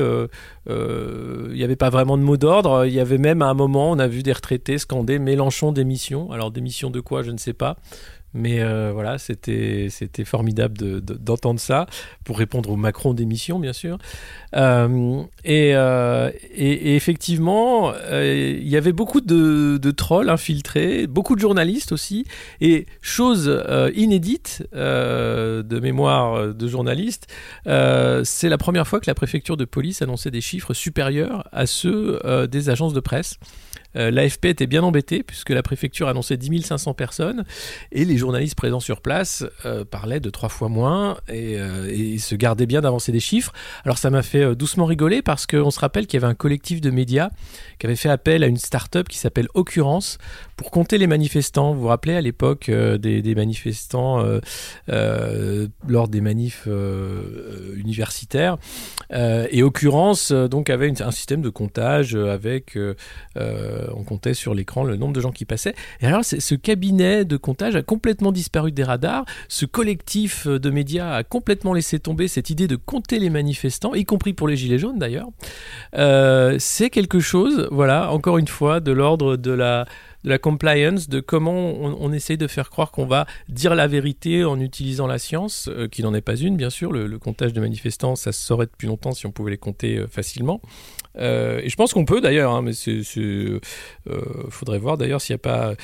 il 0.68 1.56
y 1.56 1.64
avait 1.64 1.74
pas 1.74 1.90
vraiment 1.90 2.16
de 2.16 2.22
mot 2.22 2.36
d'ordre. 2.36 2.86
Il 2.86 2.92
y 2.92 3.00
avait 3.00 3.18
même 3.18 3.42
à 3.42 3.46
un 3.46 3.54
moment, 3.54 3.90
on 3.90 3.98
a 3.98 4.06
vu 4.06 4.22
des 4.22 4.32
retraités 4.32 4.78
scander 4.78 5.18
Mélenchon 5.18 5.72
démission. 5.72 6.30
Alors 6.30 6.52
démission 6.52 6.90
de 6.90 7.00
quoi, 7.00 7.24
je 7.24 7.32
ne 7.32 7.38
sais 7.38 7.54
pas. 7.54 7.76
Mais 8.34 8.60
euh, 8.60 8.90
voilà, 8.92 9.16
c'était 9.18 9.88
formidable 10.24 10.76
de- 10.76 11.00
de- 11.00 11.14
d'entendre 11.14 11.58
ça 11.60 11.86
pour 12.24 12.38
répondre 12.38 12.70
au 12.70 12.76
Macron 12.76 13.14
démission, 13.14 13.58
bien 13.58 13.72
sûr. 13.72 13.98
Euh, 14.54 15.22
et, 15.44 15.72
euh, 15.74 16.30
et, 16.54 16.94
effectivement, 16.96 17.92
il 18.12 18.68
y 18.68 18.76
avait 18.76 18.92
beaucoup 18.92 19.20
de, 19.20 19.78
de 19.78 19.90
trolls 19.90 20.28
infiltrés, 20.28 21.06
beaucoup 21.06 21.34
de 21.36 21.40
journalistes 21.40 21.92
aussi. 21.92 22.24
Et 22.60 22.86
chose 23.00 23.50
inédite 23.94 24.62
de 24.72 25.80
mémoire 25.80 26.54
de 26.54 26.68
journaliste, 26.68 27.26
euh, 27.66 28.22
c'est 28.24 28.48
la 28.48 28.58
première 28.58 28.86
fois 28.86 29.00
que 29.00 29.06
la 29.08 29.14
préfecture 29.14 29.56
de 29.56 29.64
police 29.64 30.02
annonçait 30.02 30.30
des 30.30 30.40
chiffres 30.40 30.74
supérieurs 30.74 31.48
à 31.52 31.66
ceux 31.66 32.18
des 32.50 32.68
agences 32.70 32.92
de 32.92 33.00
presse. 33.00 33.38
Euh, 33.98 34.10
L'AFP 34.10 34.46
était 34.46 34.66
bien 34.66 34.82
embêté 34.82 35.22
puisque 35.22 35.50
la 35.50 35.62
préfecture 35.62 36.08
annonçait 36.08 36.36
10 36.36 36.62
500 36.62 36.94
personnes 36.94 37.44
et 37.92 38.04
les 38.04 38.16
journalistes 38.16 38.54
présents 38.54 38.80
sur 38.80 39.00
place 39.00 39.44
euh, 39.64 39.84
parlaient 39.84 40.20
de 40.20 40.30
trois 40.30 40.48
fois 40.48 40.68
moins 40.68 41.18
et, 41.28 41.58
euh, 41.58 42.18
se 42.18 42.34
gardaient 42.34 42.66
bien 42.66 42.80
d'avancer 42.80 43.12
des 43.12 43.20
chiffres. 43.20 43.52
Alors 43.84 43.98
ça 43.98 44.10
m'a 44.10 44.22
fait 44.22 44.54
doucement 44.54 44.86
rigoler 44.86 45.22
parce 45.22 45.46
qu'on 45.46 45.70
se 45.70 45.80
rappelle 45.80 46.06
qu'il 46.06 46.20
y 46.20 46.22
avait 46.22 46.30
un 46.30 46.34
collectif 46.34 46.80
de 46.80 46.90
médias 46.90 47.30
qui 47.78 47.86
avait 47.86 47.96
fait 47.96 48.08
appel 48.08 48.42
à 48.42 48.46
une 48.46 48.56
start-up 48.56 49.08
qui 49.08 49.18
s'appelle 49.18 49.48
Occurrence 49.54 50.18
pour 50.56 50.70
compter 50.70 50.98
les 50.98 51.06
manifestants. 51.06 51.74
Vous 51.74 51.82
vous 51.82 51.88
rappelez 51.88 52.14
à 52.14 52.20
l'époque 52.20 52.70
des, 52.70 53.34
manifestants 53.34 54.24
lors 54.88 56.08
des 56.08 56.20
manifs 56.20 56.66
universitaires 57.76 58.58
et 59.12 59.62
Occurrence 59.62 60.32
donc 60.32 60.70
avait 60.70 61.00
un 61.02 61.10
système 61.10 61.40
de 61.40 61.50
comptage 61.50 62.14
avec 62.14 62.76
on 63.94 64.04
comptait 64.04 64.34
sur 64.34 64.54
l'écran 64.54 64.84
le 64.84 64.96
nombre 64.96 65.12
de 65.12 65.20
gens 65.20 65.32
qui 65.32 65.44
passaient. 65.44 65.74
Et 66.00 66.06
alors, 66.06 66.24
ce 66.24 66.54
cabinet 66.54 67.24
de 67.24 67.36
comptage 67.36 67.76
a 67.76 67.82
complètement 67.82 68.32
disparu 68.32 68.72
des 68.72 68.84
radars. 68.84 69.24
Ce 69.48 69.66
collectif 69.66 70.46
euh, 70.46 70.58
de 70.58 70.70
médias 70.70 71.14
a 71.14 71.24
complètement 71.24 71.72
laissé 71.72 71.98
tomber 71.98 72.28
cette 72.28 72.50
idée 72.50 72.66
de 72.66 72.76
compter 72.76 73.18
les 73.18 73.30
manifestants, 73.30 73.94
y 73.94 74.04
compris 74.04 74.32
pour 74.32 74.48
les 74.48 74.56
Gilets 74.56 74.78
jaunes 74.78 74.98
d'ailleurs. 74.98 75.28
Euh, 75.96 76.56
c'est 76.58 76.90
quelque 76.90 77.20
chose, 77.20 77.68
voilà, 77.70 78.12
encore 78.12 78.38
une 78.38 78.48
fois, 78.48 78.80
de 78.80 78.92
l'ordre 78.92 79.36
de 79.36 79.52
la 79.52 79.86
de 80.24 80.30
la 80.30 80.38
compliance, 80.38 81.08
de 81.08 81.20
comment 81.20 81.52
on, 81.52 81.96
on 82.00 82.12
essaye 82.12 82.36
de 82.36 82.48
faire 82.48 82.70
croire 82.70 82.90
qu'on 82.90 83.06
va 83.06 83.24
dire 83.48 83.76
la 83.76 83.86
vérité 83.86 84.44
en 84.44 84.58
utilisant 84.58 85.06
la 85.06 85.16
science, 85.16 85.70
qui 85.92 86.02
n'en 86.02 86.12
est 86.12 86.20
pas 86.20 86.34
une, 86.34 86.56
bien 86.56 86.70
sûr. 86.70 86.90
Le, 86.90 87.06
le, 87.06 87.18
comptage 87.20 87.52
de 87.52 87.60
manifestants, 87.60 88.16
ça 88.16 88.32
se 88.32 88.44
saurait 88.44 88.66
depuis 88.66 88.88
longtemps 88.88 89.12
si 89.12 89.26
on 89.26 89.30
pouvait 89.30 89.52
les 89.52 89.58
compter 89.58 90.04
facilement. 90.10 90.60
Euh, 91.16 91.60
et 91.62 91.68
je 91.68 91.76
pense 91.76 91.92
qu'on 91.92 92.04
peut 92.04 92.20
d'ailleurs, 92.20 92.52
hein, 92.52 92.62
mais 92.62 92.72
il 92.72 93.04
euh, 93.16 93.60
faudrait 94.50 94.78
voir 94.78 94.96
d'ailleurs 94.98 95.20
s'il 95.20 95.34
n'y 95.34 95.40
a 95.40 95.42
pas 95.42 95.74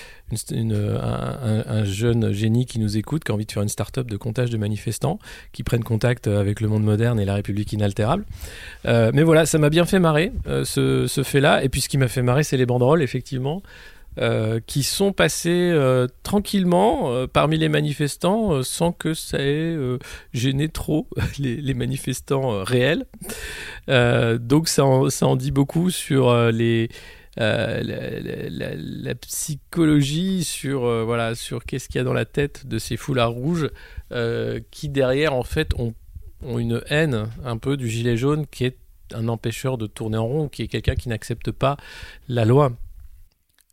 un, 0.50 1.64
un, 1.66 1.84
jeune 1.84 2.32
génie 2.32 2.66
qui 2.66 2.78
nous 2.78 2.96
écoute, 2.96 3.24
qui 3.24 3.32
a 3.32 3.34
envie 3.34 3.46
de 3.46 3.52
faire 3.52 3.62
une 3.62 3.68
start-up 3.68 4.08
de 4.08 4.16
comptage 4.16 4.50
de 4.50 4.56
manifestants, 4.56 5.18
qui 5.52 5.62
prennent 5.62 5.84
contact 5.84 6.26
avec 6.28 6.60
le 6.60 6.68
monde 6.68 6.84
moderne 6.84 7.18
et 7.18 7.24
la 7.24 7.34
République 7.34 7.72
inaltérable. 7.72 8.24
Euh, 8.86 9.10
mais 9.14 9.22
voilà, 9.22 9.46
ça 9.46 9.58
m'a 9.58 9.70
bien 9.70 9.84
fait 9.84 9.98
marrer 9.98 10.32
ce 10.46 11.22
fait-là. 11.24 11.64
Et 11.64 11.68
puis 11.68 11.80
ce 11.80 11.88
qui 11.88 11.98
m'a 11.98 12.08
fait 12.08 12.22
marrer, 12.22 12.42
c'est 12.42 12.56
les 12.56 12.66
banderoles, 12.66 13.02
effectivement. 13.02 13.62
Euh, 14.18 14.60
qui 14.64 14.84
sont 14.84 15.12
passés 15.12 15.72
euh, 15.72 16.06
tranquillement 16.22 17.12
euh, 17.12 17.26
parmi 17.26 17.58
les 17.58 17.68
manifestants 17.68 18.62
sans 18.62 18.92
que 18.92 19.12
ça 19.12 19.38
ait 19.40 19.76
gêné 20.32 20.68
trop 20.68 21.08
les, 21.40 21.74
manifestants 21.74 22.62
réels. 22.62 23.06
donc 23.88 24.68
ça 24.68 24.84
en, 24.84 25.36
dit 25.36 25.50
beaucoup 25.50 25.90
sur. 25.90 26.32
La, 27.36 29.14
psychologie 29.20 30.44
sur 30.44 31.04
voilà 31.04 31.34
sur 31.34 31.64
qu'est-ce 31.64 31.88
qu'il 31.88 31.96
y 31.96 32.00
a 32.00 32.04
dans 32.04 32.12
la 32.12 32.26
tête 32.26 32.68
de 32.68 32.78
ces 32.78 32.96
foulards 32.96 33.32
rouges 33.32 33.70
qui 34.70 34.88
derrière 34.88 35.34
en 35.34 35.42
fait 35.42 35.74
ont 35.74 35.94
une 36.58 36.80
haine 36.86 37.28
un 37.44 37.56
peu 37.56 37.76
du 37.76 37.88
gilet 37.88 38.16
jaune 38.16 38.46
qui 38.46 38.64
est 38.66 38.76
un 39.12 39.28
empêcheur 39.28 39.78
de 39.78 39.86
tourner 39.86 40.18
en 40.18 40.26
rond, 40.26 40.48
qui 40.48 40.62
est 40.62 40.68
quelqu'un 40.68 40.94
qui 40.94 41.08
n'accepte 41.08 41.50
pas 41.50 41.76
la 42.28 42.44
loi. 42.44 42.72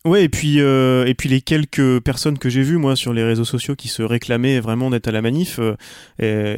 Ouais, 0.03 0.23
et 0.23 0.29
puis, 0.29 0.59
euh, 0.59 1.05
et 1.05 1.13
puis 1.13 1.29
les 1.29 1.41
quelques 1.41 1.99
personnes 1.99 2.39
que 2.39 2.49
j'ai 2.49 2.63
vues, 2.63 2.77
moi, 2.77 2.95
sur 2.95 3.13
les 3.13 3.23
réseaux 3.23 3.45
sociaux 3.45 3.75
qui 3.75 3.87
se 3.87 4.01
réclamaient 4.01 4.59
vraiment 4.59 4.89
d'être 4.89 5.07
à 5.07 5.11
la 5.11 5.21
manif, 5.21 5.59
euh, 5.59 5.75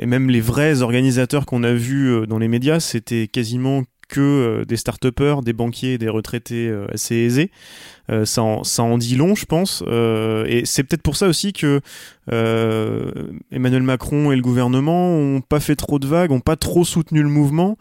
et, 0.01 0.05
même 0.05 0.29
les 0.29 0.39
vrais 0.39 0.81
organisateurs 0.81 1.45
qu'on 1.45 1.63
a 1.63 1.73
vus 1.73 2.07
euh, 2.07 2.25
dans 2.25 2.39
les 2.39 2.47
médias, 2.47 2.79
c'était 2.79 3.27
quasiment 3.27 3.83
que 4.07 4.63
des 4.67 4.77
start 4.77 5.07
des 5.43 5.53
banquiers, 5.53 5.97
des 5.97 6.09
retraités 6.09 6.71
assez 6.91 7.15
aisés. 7.15 7.49
ça, 8.25 8.43
en, 8.43 8.63
ça 8.63 8.83
en 8.83 8.99
dit 8.99 9.15
long, 9.15 9.33
je 9.33 9.45
pense. 9.45 9.81
et 9.81 10.61
c'est 10.65 10.83
peut-être 10.83 11.01
pour 11.01 11.15
ça 11.15 11.27
aussi 11.27 11.51
que 11.51 11.81
Emmanuel 13.51 13.81
Macron 13.81 14.31
et 14.31 14.35
le 14.35 14.43
gouvernement 14.43 15.15
ont 15.15 15.41
pas 15.41 15.59
fait 15.59 15.75
trop 15.75 15.97
de 15.97 16.05
vagues, 16.05 16.31
ont 16.31 16.41
pas 16.41 16.57
trop 16.57 16.85
soutenu 16.85 17.23
le 17.23 17.29
mouvement. 17.29 17.75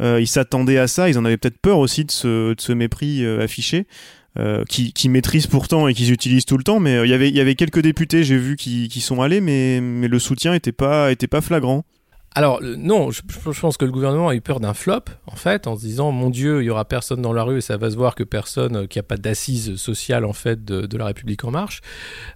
ils 0.00 0.26
s'attendaient 0.26 0.78
à 0.78 0.88
ça, 0.88 1.08
ils 1.08 1.18
en 1.18 1.24
avaient 1.24 1.36
peut-être 1.36 1.60
peur 1.60 1.78
aussi 1.78 2.04
de 2.04 2.10
ce, 2.10 2.54
de 2.54 2.60
ce 2.60 2.72
mépris 2.72 3.24
affiché. 3.24 3.86
Euh, 4.38 4.64
qui, 4.68 4.92
qui, 4.92 5.08
maîtrisent 5.08 5.46
pourtant 5.46 5.88
et 5.88 5.94
qu'ils 5.94 6.12
utilisent 6.12 6.44
tout 6.44 6.58
le 6.58 6.64
temps. 6.64 6.78
Mais 6.78 6.96
euh, 6.96 7.06
il 7.06 7.10
y 7.10 7.14
avait, 7.14 7.30
y 7.30 7.40
avait 7.40 7.54
quelques 7.54 7.80
députés, 7.80 8.22
j'ai 8.22 8.36
vu, 8.36 8.56
qui, 8.56 8.88
qui, 8.88 9.00
sont 9.00 9.22
allés, 9.22 9.40
mais, 9.40 9.80
mais 9.80 10.08
le 10.08 10.18
soutien 10.18 10.52
n'était 10.52 10.72
pas, 10.72 11.10
était 11.10 11.26
pas 11.26 11.40
flagrant. 11.40 11.86
Alors 12.36 12.60
non, 12.62 13.10
je, 13.10 13.22
pense 13.58 13.78
que 13.78 13.86
le 13.86 13.90
gouvernement 13.90 14.28
a 14.28 14.34
eu 14.34 14.42
peur 14.42 14.60
d'un 14.60 14.74
flop, 14.74 15.04
en 15.26 15.36
fait, 15.36 15.66
en 15.66 15.74
se 15.74 15.80
disant 15.80 16.12
mon 16.12 16.28
Dieu, 16.28 16.62
il 16.62 16.66
y 16.66 16.70
aura 16.70 16.84
personne 16.84 17.22
dans 17.22 17.32
la 17.32 17.42
rue 17.42 17.56
et 17.56 17.60
ça 17.62 17.78
va 17.78 17.90
se 17.90 17.96
voir 17.96 18.14
que 18.14 18.24
personne, 18.24 18.76
euh, 18.76 18.86
qu'il 18.86 19.00
n'y 19.00 19.06
a 19.06 19.08
pas 19.08 19.16
d'assise 19.16 19.76
sociale 19.76 20.26
en 20.26 20.34
fait 20.34 20.62
de, 20.62 20.96
la 20.98 21.06
République 21.06 21.44
en 21.44 21.50
marche. 21.50 21.80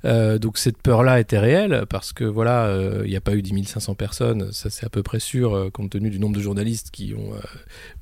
Euh, 0.07 0.39
donc 0.39 0.57
cette 0.57 0.81
peur-là 0.81 1.21
était 1.21 1.39
réelle 1.39 1.85
parce 1.91 2.15
que 2.15 2.25
voilà, 2.25 2.65
euh, 2.65 3.03
il 3.05 3.11
n'y 3.11 3.17
a 3.17 3.21
pas 3.21 3.35
eu 3.35 3.43
10 3.43 3.65
500 3.65 3.95
personnes, 3.95 4.51
ça 4.53 4.71
c'est 4.71 4.87
à 4.87 4.89
peu 4.89 5.03
près 5.03 5.21
sûr 5.21 5.69
compte 5.75 5.91
tenu 5.91 6.09
du 6.09 6.19
nombre 6.19 6.35
de 6.35 6.41
journalistes 6.41 6.91
qui 6.91 7.13
ont 7.15 7.35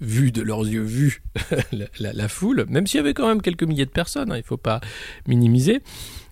vu 0.01 0.31
de 0.31 0.43
leurs 0.43 0.69
yeux 0.69 0.83
vu 0.83 1.25
la, 1.99 2.29
foule, 2.29 2.65
même 2.69 2.87
s'il 2.87 2.99
y 2.99 3.01
avait 3.01 3.15
quand 3.15 3.27
même 3.27 3.43
quelques 3.43 3.65
milliers 3.65 3.87
de 3.87 3.91
personnes, 3.91 4.31
hein, 4.31 4.37
il 4.37 4.43
ne 4.43 4.45
faut 4.45 4.57
pas 4.57 4.81
minimiser. 5.27 5.83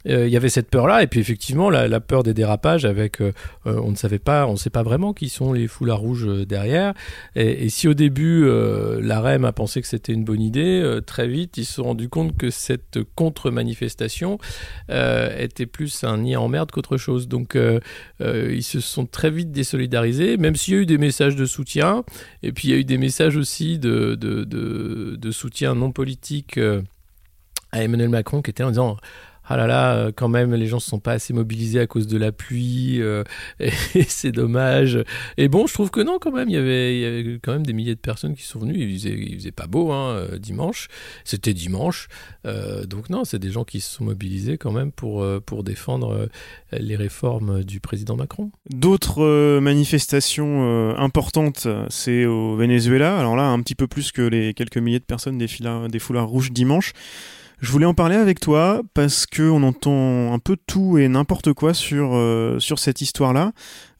Euh, 0.08 0.26
il 0.26 0.32
y 0.32 0.36
avait 0.36 0.48
cette 0.48 0.68
peur-là, 0.68 1.02
et 1.02 1.06
puis 1.06 1.20
effectivement 1.20 1.70
la, 1.70 2.00
peur 2.00 2.22
des 2.22 2.34
dérapages 2.34 2.84
avec, 2.84 3.20
euh, 3.20 3.32
euh, 3.66 3.80
on 3.82 3.90
ne 3.90 3.96
savait 3.96 4.18
pas, 4.18 4.46
on 4.46 4.52
ne 4.52 4.56
sait 4.56 4.70
pas 4.70 4.82
vraiment 4.82 5.12
qui 5.12 5.28
sont 5.28 5.52
les 5.52 5.66
foulards 5.66 5.98
rouges 5.98 6.28
derrière. 6.46 6.94
Et, 7.34 7.68
si 7.68 7.88
au 7.88 7.94
début 7.94 8.48
la 9.00 9.20
REM 9.20 9.44
a 9.44 9.52
pensé 9.52 9.80
que 9.80 9.88
c'était 9.88 10.12
une 10.12 10.24
bonne 10.24 10.40
idée, 10.40 11.00
très 11.04 11.26
vite 11.26 11.56
ils 11.56 11.64
se 11.64 11.74
sont 11.74 11.84
rendus 11.84 12.08
compte 12.08 12.36
que 12.36 12.50
cette 12.50 12.98
contre-manifestation 13.14 14.38
était 14.88 15.66
plus 15.66 16.04
un 16.04 16.18
nid 16.18 16.36
en 16.36 16.48
merde 16.48 16.70
qu'autre 16.70 16.96
chose. 16.96 17.28
Donc 17.28 17.58
ils 18.20 18.62
se 18.62 18.80
sont 18.80 19.06
très 19.06 19.30
vite 19.30 19.50
désolidarisés, 19.50 20.36
même 20.36 20.56
s'il 20.56 20.74
y 20.74 20.76
a 20.76 20.80
eu 20.80 20.86
des 20.86 20.98
messages 20.98 21.36
de 21.36 21.44
soutien, 21.44 22.04
et 22.42 22.52
puis 22.52 22.68
il 22.68 22.70
y 22.70 22.74
a 22.74 22.78
eu 22.78 22.84
des 22.84 22.98
messages 22.98 23.36
aussi 23.36 23.78
de, 23.78 24.14
de, 24.14 25.30
soutien 25.30 25.74
non 25.74 25.90
politique 25.90 26.58
à 27.72 27.82
Emmanuel 27.82 28.08
Macron 28.08 28.42
qui 28.42 28.50
était 28.50 28.62
en 28.62 28.70
disant 28.70 28.96
ah 29.48 29.56
là 29.56 29.66
là, 29.66 29.94
euh, 29.94 30.12
quand 30.14 30.28
même, 30.28 30.54
les 30.54 30.66
gens 30.66 30.76
ne 30.76 30.80
se 30.80 30.88
sont 30.88 30.98
pas 30.98 31.12
assez 31.12 31.32
mobilisés 31.32 31.78
à 31.78 31.86
cause 31.86 32.06
de 32.06 32.18
la 32.18 32.32
pluie, 32.32 33.00
euh, 33.00 33.22
et, 33.60 33.70
c'est 34.08 34.32
dommage. 34.32 34.98
Et 35.36 35.48
bon, 35.48 35.66
je 35.66 35.74
trouve 35.74 35.90
que 35.90 36.00
non, 36.00 36.18
quand 36.20 36.32
même, 36.32 36.48
il 36.48 36.54
y 36.54 36.56
avait, 36.56 37.38
quand 37.42 37.52
même 37.52 37.64
des 37.64 37.72
milliers 37.72 37.94
de 37.94 38.00
personnes 38.00 38.34
qui 38.34 38.42
sont 38.42 38.58
venues. 38.58 38.76
Il 38.76 38.98
faisait, 38.98 39.36
faisait 39.36 39.52
pas 39.52 39.66
beau, 39.66 39.92
hein, 39.92 40.14
euh, 40.14 40.38
dimanche. 40.38 40.88
C'était 41.24 41.54
dimanche. 41.54 42.08
donc 42.88 43.10
non, 43.10 43.24
c'est 43.24 43.38
des 43.38 43.50
gens 43.50 43.64
qui 43.64 43.80
se 43.80 43.96
sont 43.96 44.04
mobilisés 44.04 44.58
quand 44.58 44.72
même 44.72 44.92
pour, 44.92 45.24
pour 45.42 45.64
défendre 45.64 46.28
les 46.72 46.96
réformes 46.96 47.64
du 47.64 47.80
président 47.80 48.16
Macron. 48.16 48.50
D'autres 48.70 49.58
manifestations 49.60 50.96
importantes, 50.96 51.66
c'est 51.88 52.24
au 52.26 52.56
Venezuela. 52.56 53.18
Alors 53.18 53.36
là, 53.36 53.44
un 53.44 53.60
petit 53.60 53.74
peu 53.74 53.86
plus 53.86 54.12
que 54.12 54.22
les 54.22 54.54
quelques 54.54 54.78
milliers 54.78 55.00
de 55.00 55.04
personnes 55.04 55.38
des 55.38 55.98
foulards 55.98 56.28
rouges 56.28 56.52
dimanche. 56.52 56.92
Je 57.58 57.72
voulais 57.72 57.86
en 57.86 57.94
parler 57.94 58.16
avec 58.16 58.38
toi 58.38 58.82
parce 58.92 59.24
que 59.24 59.42
on 59.42 59.62
entend 59.62 60.34
un 60.34 60.38
peu 60.38 60.58
tout 60.66 60.98
et 60.98 61.08
n'importe 61.08 61.54
quoi 61.54 61.72
sur 61.72 62.10
euh, 62.12 62.58
sur 62.58 62.78
cette 62.78 63.00
histoire-là. 63.00 63.52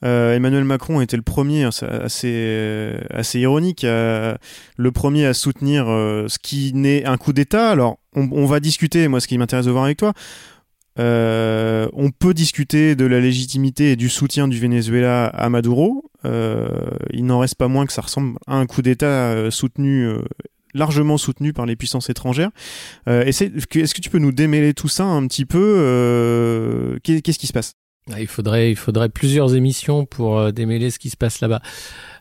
Euh, 0.05 0.35
Emmanuel 0.35 0.65
Macron 0.65 1.01
était 1.01 1.17
le 1.17 1.23
premier, 1.23 1.63
hein, 1.63 1.71
assez 2.03 2.93
assez 3.09 3.41
ironique, 3.41 3.85
le 3.85 4.91
premier 4.93 5.25
à 5.25 5.33
soutenir 5.33 5.87
euh, 5.89 6.29
ce 6.29 6.39
qui 6.39 6.75
n'est 6.75 7.07
un 7.07 7.17
coup 7.17 7.33
d'État. 7.33 7.71
Alors 7.71 7.99
on, 8.15 8.29
on, 8.31 8.45
va 8.45 8.61
discuter. 8.61 9.09
Moi, 9.09 9.21
ce 9.21 9.27
qui 9.27 9.39
m'intéresse 9.39 9.67
de 9.67 9.71
voir 9.71 9.85
avec 9.85 9.97
toi. 9.97 10.13
on 10.99 12.11
peut 12.11 12.35
discuter 12.35 12.95
de 12.95 13.07
la 13.07 13.21
légitimité 13.21 13.93
et 13.93 13.97
du 13.97 14.11
soutien 14.11 14.49
du 14.49 14.61
Venezuela 14.61 15.29
à 15.29 15.49
Maduro. 15.49 16.05
il 16.25 17.25
n'en 17.25 17.39
reste 17.39 17.55
pas 17.55 17.69
moins 17.69 17.87
que 17.87 17.95
ça 17.95 18.03
ressemble 18.03 18.39
à 18.47 18.57
un 18.57 18.67
coup 18.67 18.83
d'État 18.83 19.51
soutenu 19.51 20.11
largement 20.77 21.19
soutenu 21.19 21.53
par 21.53 21.67
les 21.67 21.77
puissances 21.77 22.11
étrangères. 22.11 22.51
Euh, 23.09 23.25
est-ce 23.25 23.67
que 23.67 24.01
tu 24.01 24.11
peux 24.11 24.19
nous 24.19 24.33
démêler 24.33 24.75
tout 24.75 24.89
ça 24.89 25.05
un 25.05 25.27
petit 25.27 25.45
peu 25.45 25.77
euh, 25.79 26.99
Qu'est-ce 27.03 27.39
qui 27.39 27.47
se 27.47 27.53
passe? 27.53 27.73
Ah, 28.13 28.21
il 28.21 28.29
faudrait, 28.29 28.71
il 28.71 28.77
faudrait 28.77 29.09
plusieurs 29.09 29.57
émissions 29.57 30.07
pour 30.07 30.39
euh, 30.39 30.53
démêler 30.53 30.91
ce 30.91 30.99
qui 31.01 31.11
se 31.11 31.17
passe 31.17 31.41
là-bas. 31.41 31.61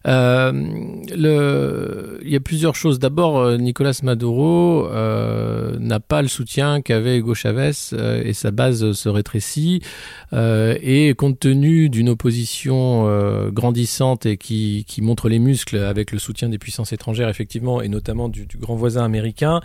Euh, 0.07 0.51
il 2.23 2.31
y 2.31 2.35
a 2.35 2.39
plusieurs 2.39 2.75
choses. 2.75 2.99
D'abord, 2.99 3.37
euh, 3.37 3.57
Nicolas 3.57 3.99
Maduro 4.03 4.87
euh, 4.87 5.77
n'a 5.79 5.99
pas 5.99 6.21
le 6.21 6.27
soutien 6.27 6.81
qu'avait 6.81 7.17
Hugo 7.17 7.33
Chavez 7.33 7.71
et 8.23 8.33
sa 8.33 8.51
base 8.51 8.91
se 8.91 9.09
rétrécit. 9.09 9.81
et 10.33 11.13
compte 11.17 11.39
tenu 11.39 11.89
d'une 11.89 12.09
opposition 12.09 13.05
grandissante 13.51 14.25
et 14.25 14.37
qui, 14.37 14.85
montre 15.01 15.29
les 15.29 15.39
muscles 15.39 15.77
avec 15.77 16.11
le 16.11 16.19
soutien 16.19 16.49
des 16.49 16.57
puissances 16.57 16.93
étrangères, 16.93 17.29
effectivement, 17.29 17.81
et 17.81 17.89
notamment 17.89 18.29
du 18.29 18.47
grand 18.57 18.75
voisin 18.75 19.03
américain, 19.03 19.61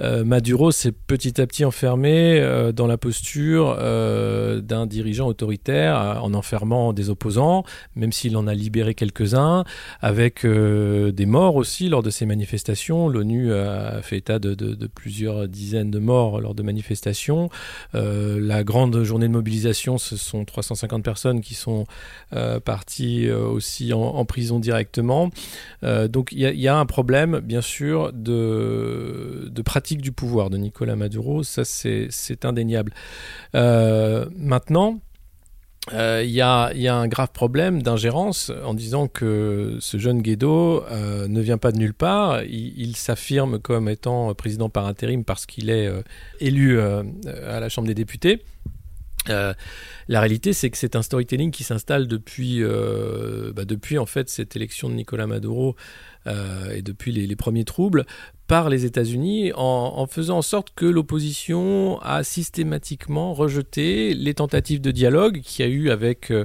Maduro 0.00 0.70
s'est 0.70 0.92
petit 0.92 1.40
à 1.40 1.46
petit 1.46 1.64
enfermé 1.64 2.40
dans 2.74 2.86
la 2.86 2.98
posture 2.98 3.76
d'un 3.76 4.86
dirigeant 4.86 5.26
autoritaire 5.26 6.20
en 6.22 6.34
enfermant 6.34 6.92
des 6.92 7.10
opposants, 7.10 7.64
même 7.94 8.12
s'il 8.12 8.36
en 8.36 8.46
a 8.46 8.54
libéré 8.54 8.94
quelques-uns 8.94 9.64
avec 10.00 10.44
euh, 10.44 11.12
des 11.12 11.26
morts 11.26 11.56
aussi 11.56 11.88
lors 11.88 12.02
de 12.02 12.10
ces 12.10 12.26
manifestations. 12.26 13.08
L'ONU 13.08 13.52
a 13.52 14.00
fait 14.02 14.18
état 14.18 14.38
de, 14.38 14.86
plusieurs 14.86 15.48
dizaines 15.48 15.90
de 15.90 15.98
morts 15.98 16.40
lors 16.40 16.54
de 16.54 16.62
manifestations. 16.62 17.50
Euh, 17.94 18.38
la 18.40 18.64
grande 18.64 19.02
journée 19.02 19.28
de 19.28 19.32
mobilisation, 19.32 19.98
ce 19.98 20.16
sont 20.16 20.44
350 20.44 21.02
personnes 21.02 21.40
qui 21.40 21.54
sont 21.54 21.86
euh, 22.34 22.60
parties 22.60 23.30
aussi 23.30 23.92
en, 23.92 24.24
prison 24.24 24.58
directement. 24.58 25.30
donc 25.82 26.32
il 26.32 26.40
y, 26.40 26.68
a 26.68 26.76
un 26.76 26.86
problème, 26.86 27.40
bien 27.40 27.60
sûr, 27.60 28.12
de, 28.12 29.48
de 29.50 29.62
pratique 29.62 30.00
du 30.00 30.10
pouvoir 30.10 30.50
de 30.50 30.56
Nicolas 30.56 30.96
Maduro. 30.96 31.42
Ça, 31.44 31.64
c'est 31.64 32.44
indéniable. 32.44 32.92
maintenant, 33.54 35.00
il 35.92 35.98
euh, 35.98 36.24
y, 36.24 36.40
a, 36.40 36.72
y, 36.74 36.88
a, 36.88 36.96
un 36.96 37.06
grave 37.06 37.30
problème 37.32 37.80
d'ingérence 37.80 38.50
en 38.64 38.74
disant 38.74 39.06
que 39.06 39.76
ce 39.78 39.98
jeune 39.98 40.20
Guaido 40.20 40.84
euh, 40.90 41.28
ne 41.28 41.40
vient 41.40 41.58
pas 41.58 41.70
de 41.70 41.78
nulle 41.78 41.94
part. 41.94 42.42
Il, 42.42 42.76
il 42.76 42.96
s'affirme 42.96 43.60
comme 43.60 43.88
étant 43.88 44.34
président 44.34 44.68
par 44.68 44.86
intérim 44.86 45.24
parce 45.24 45.46
qu'il 45.46 45.70
est 45.70 45.86
euh, 45.86 46.02
élu 46.40 46.80
à 46.80 47.60
la 47.60 47.68
Chambre 47.68 47.86
des 47.86 47.94
députés. 47.94 48.42
la 49.28 49.54
réalité, 50.08 50.52
c'est 50.52 50.70
que 50.70 50.76
c'est 50.76 50.96
un 50.96 51.02
storytelling 51.02 51.52
qui 51.52 51.62
s'installe 51.62 52.08
depuis, 52.08 52.62
bah 52.62 53.64
depuis 53.64 53.98
en 53.98 54.06
fait 54.06 54.28
cette 54.28 54.56
élection 54.56 54.88
de 54.88 54.94
Nicolas 54.94 55.26
Maduro 55.26 55.76
et 56.74 56.82
depuis 56.82 57.12
les, 57.12 57.36
premiers 57.36 57.64
troubles 57.64 58.04
par 58.46 58.70
les 58.70 58.84
États-Unis 58.84 59.52
en, 59.54 60.06
faisant 60.06 60.38
en 60.38 60.42
sorte 60.42 60.68
que 60.74 60.86
l'opposition 60.86 61.98
a 62.00 62.22
systématiquement 62.22 63.34
rejeté 63.34 64.14
les 64.14 64.34
tentatives 64.34 64.80
de 64.80 64.90
dialogue 64.90 65.40
qu'il 65.40 65.64
y 65.64 65.68
a 65.68 65.72
eu 65.72 65.90
avec 65.90 66.30
euh, 66.30 66.44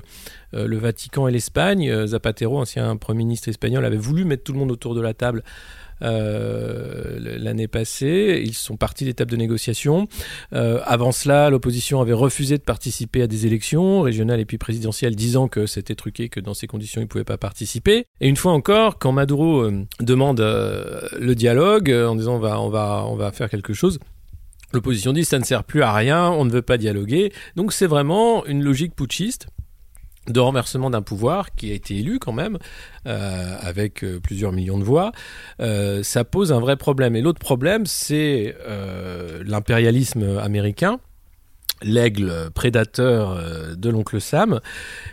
euh, 0.53 0.67
le 0.67 0.77
Vatican 0.77 1.27
et 1.27 1.31
l'Espagne. 1.31 1.89
Euh, 1.89 2.07
Zapatero, 2.07 2.59
ancien 2.59 2.95
Premier 2.97 3.19
ministre 3.19 3.49
espagnol, 3.49 3.85
avait 3.85 3.97
voulu 3.97 4.25
mettre 4.25 4.43
tout 4.43 4.53
le 4.53 4.59
monde 4.59 4.71
autour 4.71 4.95
de 4.95 5.01
la 5.01 5.13
table 5.13 5.43
euh, 5.43 5.80
l'année 6.01 7.67
passée. 7.67 8.41
Ils 8.45 8.53
sont 8.53 8.77
partis 8.77 9.05
d'étapes 9.05 9.29
de 9.29 9.37
négociation. 9.37 10.07
Euh, 10.53 10.79
avant 10.85 11.11
cela, 11.11 11.49
l'opposition 11.49 12.01
avait 12.01 12.13
refusé 12.13 12.57
de 12.57 12.63
participer 12.63 13.21
à 13.21 13.27
des 13.27 13.45
élections 13.45 14.01
régionales 14.01 14.39
et 14.39 14.45
puis 14.45 14.57
présidentielles, 14.57 15.15
disant 15.15 15.47
que 15.47 15.65
c'était 15.65 15.95
truqué, 15.95 16.29
que 16.29 16.39
dans 16.39 16.53
ces 16.53 16.67
conditions, 16.67 17.01
ils 17.01 17.05
ne 17.05 17.09
pouvaient 17.09 17.23
pas 17.23 17.37
participer. 17.37 18.05
Et 18.19 18.27
une 18.27 18.37
fois 18.37 18.53
encore, 18.53 18.99
quand 18.99 19.11
Maduro 19.11 19.61
euh, 19.61 19.85
demande 19.99 20.39
le 20.39 21.33
dialogue, 21.33 21.91
en 21.91 22.15
disant 22.15 22.35
on 22.35 22.39
va, 22.39 22.59
on 22.59 22.69
va, 22.69 23.05
on 23.07 23.15
va 23.15 23.31
faire 23.31 23.49
quelque 23.49 23.73
chose, 23.73 23.99
L'opposition 24.73 25.11
dit 25.11 25.25
ça 25.25 25.37
ne 25.37 25.43
sert 25.43 25.63
plus 25.63 25.83
à 25.83 25.93
rien, 25.93 26.29
on 26.29 26.45
ne 26.45 26.51
veut 26.51 26.61
pas 26.61 26.77
dialoguer. 26.77 27.33
Donc 27.55 27.73
c'est 27.73 27.87
vraiment 27.87 28.45
une 28.45 28.63
logique 28.63 28.95
putschiste 28.95 29.47
de 30.27 30.39
renversement 30.39 30.89
d'un 30.89 31.01
pouvoir 31.01 31.55
qui 31.55 31.71
a 31.71 31.73
été 31.73 31.97
élu 31.97 32.19
quand 32.19 32.33
même 32.33 32.57
euh, 33.07 33.57
avec 33.59 34.03
euh, 34.03 34.19
plusieurs 34.19 34.51
millions 34.51 34.77
de 34.77 34.83
voix, 34.83 35.11
euh, 35.59 36.03
ça 36.03 36.23
pose 36.23 36.51
un 36.51 36.59
vrai 36.59 36.77
problème. 36.77 37.15
Et 37.15 37.21
l'autre 37.21 37.39
problème, 37.39 37.85
c'est 37.85 38.55
l'impérialisme 39.45 40.37
américain 40.39 40.99
l'aigle 41.83 42.51
prédateur 42.53 43.75
de 43.75 43.89
l'oncle 43.89 44.21
Sam, 44.21 44.59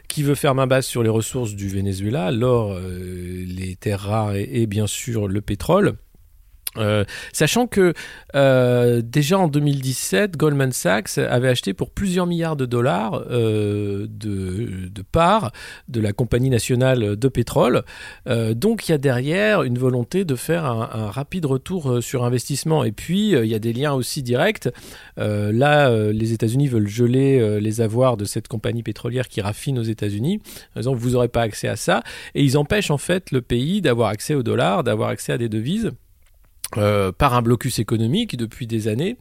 qui 0.07 0.23
veut 0.23 0.35
faire 0.35 0.55
main 0.55 0.67
basse 0.67 0.87
sur 0.87 1.03
les 1.03 1.09
ressources 1.09 1.55
du 1.55 1.67
Venezuela, 1.67 2.31
l'or, 2.31 2.79
les 2.79 3.75
terres 3.77 4.01
rares 4.01 4.35
et, 4.35 4.67
bien 4.67 4.87
sûr 4.87 5.29
le 5.29 5.41
pétrole. 5.41 5.95
Euh, 6.77 7.05
sachant 7.33 7.67
que 7.67 7.95
euh, 8.35 9.01
déjà 9.03 9.39
en 9.39 9.49
2017, 9.49 10.37
Goldman 10.37 10.73
Sachs 10.73 11.19
avait 11.19 11.49
acheté 11.49 11.73
pour 11.73 11.91
plusieurs 11.91 12.27
milliards 12.27 12.57
de 12.57 12.67
dollars 12.67 13.25
euh, 13.31 14.07
de, 14.09 15.03
parts 15.11 15.53
de 15.89 16.01
la 16.01 16.13
compagnie 16.13 16.51
nationale 16.51 17.17
de 17.17 17.29
pétrole. 17.29 17.83
donc 18.27 18.89
il 18.89 18.93
y 18.93 18.95
a 18.95 18.99
derrière 18.99 19.63
une 19.63 19.79
volonté 19.79 20.25
de 20.25 20.35
faire 20.35 20.67
un, 20.67 21.11
rapide 21.11 21.47
retour 21.47 22.03
sur 22.03 22.25
investissement. 22.25 22.85
Et 22.85 22.93
puis 22.93 23.31
il 23.31 23.47
y 23.47 23.55
a 23.55 23.59
des 23.59 23.73
liens 23.73 23.95
aussi 23.95 24.23
directs. 24.23 24.69
là, 25.17 25.91
les 26.13 26.33
États-Unis 26.33 26.69
veulent 26.69 26.89
geler 26.89 27.61
les 27.61 27.81
avoirs 27.81 28.17
de 28.17 28.25
cette 28.25 28.49
compagnie 28.49 28.83
pétrolière 28.83 29.29
qui 29.29 29.41
raffine 29.41 29.79
aux 29.79 29.83
États-Unis. 29.83 30.41
Par 30.75 30.95
vous 30.95 31.11
n'aurez 31.11 31.29
pas 31.29 31.43
accès 31.43 31.69
à 31.69 31.77
ça. 31.77 32.03
Et 32.35 32.43
ils 32.43 32.59
empêchent 32.59 32.91
en 32.91 32.99
fait 32.99 33.31
le 33.31 33.41
pays 33.41 33.81
d'avoir 33.81 34.09
accès 34.09 34.35
aux 34.35 34.43
dollars, 34.43 34.85
d'avoir 34.85 35.09
accès 35.09 35.33
à 35.33 35.39
des 35.39 35.49
devises. 35.49 35.93
Euh, 36.77 37.13
par 37.13 37.33
un 37.33 37.41
blocus 37.41 37.79
économique 37.79 38.37
depuis 38.37 38.67
des 38.67 38.89
années. 38.89 39.17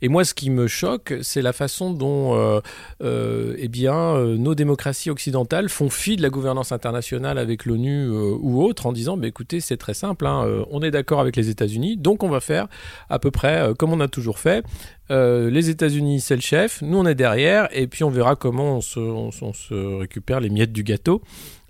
Et 0.00 0.08
moi, 0.08 0.24
ce 0.24 0.32
qui 0.32 0.48
me 0.48 0.66
choque, 0.66 1.12
c'est 1.20 1.42
la 1.42 1.52
façon 1.52 1.90
dont 1.90 2.34
euh, 2.34 2.60
euh, 3.02 3.54
eh 3.58 3.68
bien, 3.68 4.18
nos 4.18 4.54
démocraties 4.54 5.10
occidentales 5.10 5.68
font 5.68 5.90
fi 5.90 6.16
de 6.16 6.22
la 6.22 6.30
gouvernance 6.30 6.72
internationale 6.72 7.36
avec 7.36 7.66
l'ONU 7.66 8.08
ou 8.08 8.62
autre 8.62 8.86
en 8.86 8.92
disant 8.92 9.18
bah, 9.18 9.26
écoutez, 9.26 9.60
c'est 9.60 9.76
très 9.76 9.92
simple, 9.92 10.26
hein, 10.26 10.46
on 10.70 10.80
est 10.80 10.90
d'accord 10.90 11.20
avec 11.20 11.36
les 11.36 11.50
États-Unis, 11.50 11.98
donc 11.98 12.22
on 12.22 12.30
va 12.30 12.40
faire 12.40 12.66
à 13.10 13.18
peu 13.18 13.30
près 13.30 13.72
comme 13.78 13.92
on 13.92 14.00
a 14.00 14.08
toujours 14.08 14.38
fait. 14.38 14.64
les 15.10 15.68
États-Unis, 15.68 16.20
c'est 16.20 16.36
le 16.36 16.40
chef, 16.40 16.80
nous 16.80 16.96
on 16.96 17.04
est 17.04 17.14
derrière, 17.14 17.68
et 17.72 17.88
puis 17.88 18.04
on 18.04 18.10
verra 18.10 18.36
comment 18.36 18.76
on 18.76 18.80
se 18.80 19.98
récupère 19.98 20.40
les 20.40 20.48
miettes 20.48 20.72
du 20.72 20.82
gâteau. 20.82 21.20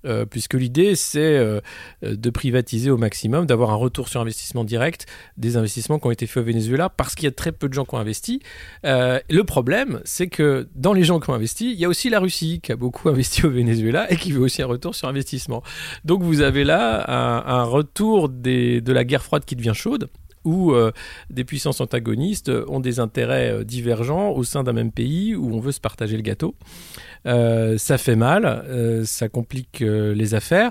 Euh, 0.07 0.25
puisque 0.25 0.55
l'idée 0.55 0.95
c'est 0.95 1.37
euh, 1.37 1.61
de 2.03 2.31
privatiser 2.31 2.91
au 2.91 2.97
maximum, 2.97 3.47
d'avoir 3.47 3.71
un 3.71 3.75
retour 3.75 4.09
sur 4.09 4.21
investissement 4.21 4.65
direct 4.65 5.07
des 5.37 5.57
investissements 5.57 5.99
qui 5.99 6.07
ont 6.07 6.11
été 6.11 6.27
faits 6.27 6.43
au 6.43 6.47
Venezuela, 6.47 6.89
parce 6.89 7.15
qu'il 7.15 7.25
y 7.25 7.29
a 7.29 7.33
très 7.33 7.53
peu 7.53 7.69
de 7.69 7.75
gens 7.75 7.85
qui 7.85 7.95
ont 7.95 7.99
investi. 7.99 8.41
Euh, 8.85 9.19
le 9.29 9.45
problème, 9.45 10.01
c'est 10.05 10.29
que 10.29 10.69
dans 10.75 10.93
les 10.93 11.03
gens 11.03 11.19
qui 11.19 11.31
ont 11.31 11.35
investi, 11.35 11.73
il 11.73 11.79
y 11.79 11.85
a 11.85 11.89
aussi 11.89 12.09
la 12.09 12.21
Russie 12.21 12.61
qui 12.63 12.73
a 12.73 12.77
beaucoup 12.77 13.09
investi 13.11 13.45
au 13.45 13.51
Venezuela 13.51 14.11
et 14.11 14.17
qui 14.17 14.33
veut 14.33 14.43
aussi 14.43 14.63
un 14.63 14.67
retour 14.67 14.95
sur 14.95 15.09
investissement. 15.09 15.63
Donc 16.05 16.23
vous 16.23 16.41
avez 16.41 16.65
là 16.65 17.05
un, 17.09 17.65
retour 17.65 18.29
de 18.29 18.93
la 18.93 19.05
guerre 19.05 19.23
froide 19.23 19.45
qui 19.45 19.57
devient 19.57 19.73
chaude 19.75 20.09
où 20.45 20.73
des 21.29 21.43
puissances 21.43 21.81
antagonistes 21.81 22.53
ont 22.69 22.79
des 22.79 23.01
intérêts 23.01 23.65
divergents 23.65 24.31
au 24.31 24.45
sein 24.45 24.63
d'un 24.63 24.73
même 24.73 24.93
pays 24.93 25.35
où 25.35 25.53
on 25.53 25.59
veut 25.59 25.73
se 25.73 25.81
partager 25.81 26.17
le 26.17 26.23
gâteau. 26.23 26.55
Euh, 27.27 27.77
ça 27.79 27.99
fait 27.99 28.17
mal, 28.17 28.45
euh, 28.45 29.05
ça 29.05 29.29
complique 29.29 29.83
euh, 29.83 30.15
les 30.15 30.35
affaires. 30.35 30.71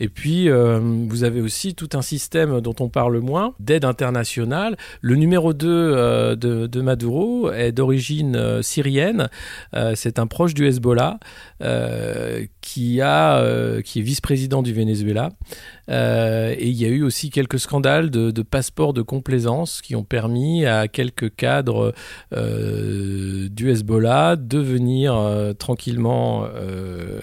Et 0.00 0.08
puis, 0.08 0.48
vous 0.48 1.24
avez 1.24 1.40
aussi 1.40 1.74
tout 1.74 1.88
un 1.94 2.02
système 2.02 2.60
dont 2.60 2.74
on 2.80 2.88
parle 2.88 3.18
moins, 3.18 3.54
d'aide 3.60 3.84
internationale. 3.84 4.76
Le 5.00 5.16
numéro 5.16 5.52
2 5.52 6.36
de, 6.36 6.80
Maduro 6.80 7.50
est 7.50 7.72
d'origine 7.72 8.62
syrienne. 8.62 9.28
C'est 9.94 10.18
un 10.18 10.26
proche 10.26 10.52
du 10.54 10.66
Hezbollah 10.66 11.18
qui, 12.60 13.00
a, 13.00 13.80
qui 13.82 14.00
est 14.00 14.02
vice-président 14.02 14.62
du 14.62 14.72
Venezuela. 14.72 15.30
et 15.88 16.68
il 16.68 16.74
y 16.74 16.84
a 16.84 16.88
eu 16.88 17.02
aussi 17.02 17.30
quelques 17.30 17.60
scandales 17.60 18.10
de, 18.10 18.30
de, 18.30 18.42
passeports 18.42 18.92
de 18.92 19.02
complaisance 19.02 19.80
qui 19.80 19.94
ont 19.96 20.04
permis 20.04 20.66
à 20.66 20.88
quelques 20.88 21.34
cadres 21.34 21.94
du 22.32 23.70
Hezbollah 23.70 24.36
de 24.36 24.58
venir 24.58 25.54
tranquillement 25.58 25.93
euh, 26.00 27.20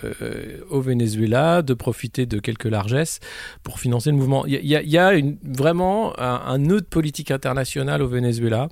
au 0.69 0.81
Venezuela, 0.81 1.61
de 1.61 1.73
profiter 1.73 2.25
de 2.25 2.39
quelques 2.39 2.65
largesses 2.65 3.19
pour 3.63 3.79
financer 3.79 4.11
le 4.11 4.17
mouvement. 4.17 4.45
Il 4.45 4.65
y 4.65 4.97
a, 4.97 5.11
vraiment 5.43 6.19
un, 6.19 6.41
un, 6.45 6.57
nœud 6.57 6.81
de 6.81 6.85
politique 6.85 7.31
internationale 7.31 8.01
au 8.01 8.07
Venezuela 8.07 8.69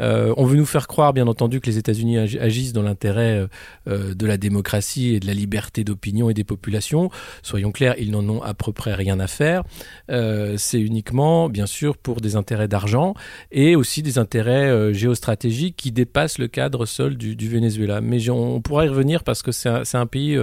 euh, 0.00 0.34
on 0.36 0.44
veut 0.44 0.56
nous 0.56 0.66
faire 0.66 0.86
croire, 0.86 1.12
bien 1.12 1.26
entendu, 1.26 1.60
que 1.60 1.66
les 1.66 1.78
États-Unis 1.78 2.18
agissent 2.18 2.72
dans 2.72 2.82
l'intérêt 2.82 3.38
euh, 3.38 3.46
euh, 3.88 4.14
de 4.14 4.26
la 4.26 4.36
démocratie 4.36 5.14
et 5.14 5.20
de 5.20 5.26
la 5.26 5.34
liberté 5.34 5.84
d'opinion 5.84 6.30
et 6.30 6.34
des 6.34 6.44
populations. 6.44 7.10
Soyons 7.42 7.72
clairs, 7.72 7.94
ils 7.98 8.10
n'en 8.10 8.28
ont 8.28 8.42
à 8.42 8.54
peu 8.54 8.72
près 8.72 8.94
rien 8.94 9.20
à 9.20 9.26
faire. 9.26 9.62
c'est 10.08 10.80
uniquement, 10.80 11.48
bien 11.48 11.66
sûr, 11.66 11.96
pour 11.96 12.20
des 12.20 12.36
intérêts 12.36 12.68
d'argent 12.68 13.14
et 13.52 13.76
aussi 13.76 14.02
des 14.02 14.18
intérêts 14.18 14.94
géostratégiques 14.94 15.76
qui 15.76 15.92
dépassent 15.92 16.38
le 16.38 16.48
cadre 16.48 16.86
seul 16.86 17.16
du, 17.16 17.48
Venezuela. 17.48 18.00
Mais 18.00 18.30
on 18.30 18.60
pourra 18.60 18.86
y 18.86 18.88
revenir 18.88 19.22
parce 19.22 19.42
que 19.42 19.52
c'est 19.52 19.68
un, 19.68 20.06
pays 20.06 20.38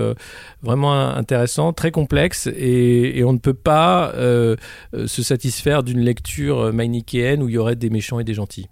vraiment 0.62 0.94
intéressant, 0.94 1.74
très 1.74 1.92
complexe 1.92 2.48
et, 2.48 3.18
et 3.18 3.24
on 3.24 3.34
ne 3.34 3.40
peut 3.40 3.54
pas 3.54 4.14
se 4.14 5.24
satisfaire 5.24 5.84
d'une 5.84 6.02
lecture 6.02 6.74
manichéenne 6.74 7.42
où 7.44 7.50
il 7.50 7.56
y 7.56 7.58
aurait 7.58 7.76
des 7.76 7.90
méchants 7.90 8.20
et 8.20 8.24
des 8.24 8.34
gentils. 8.34 8.68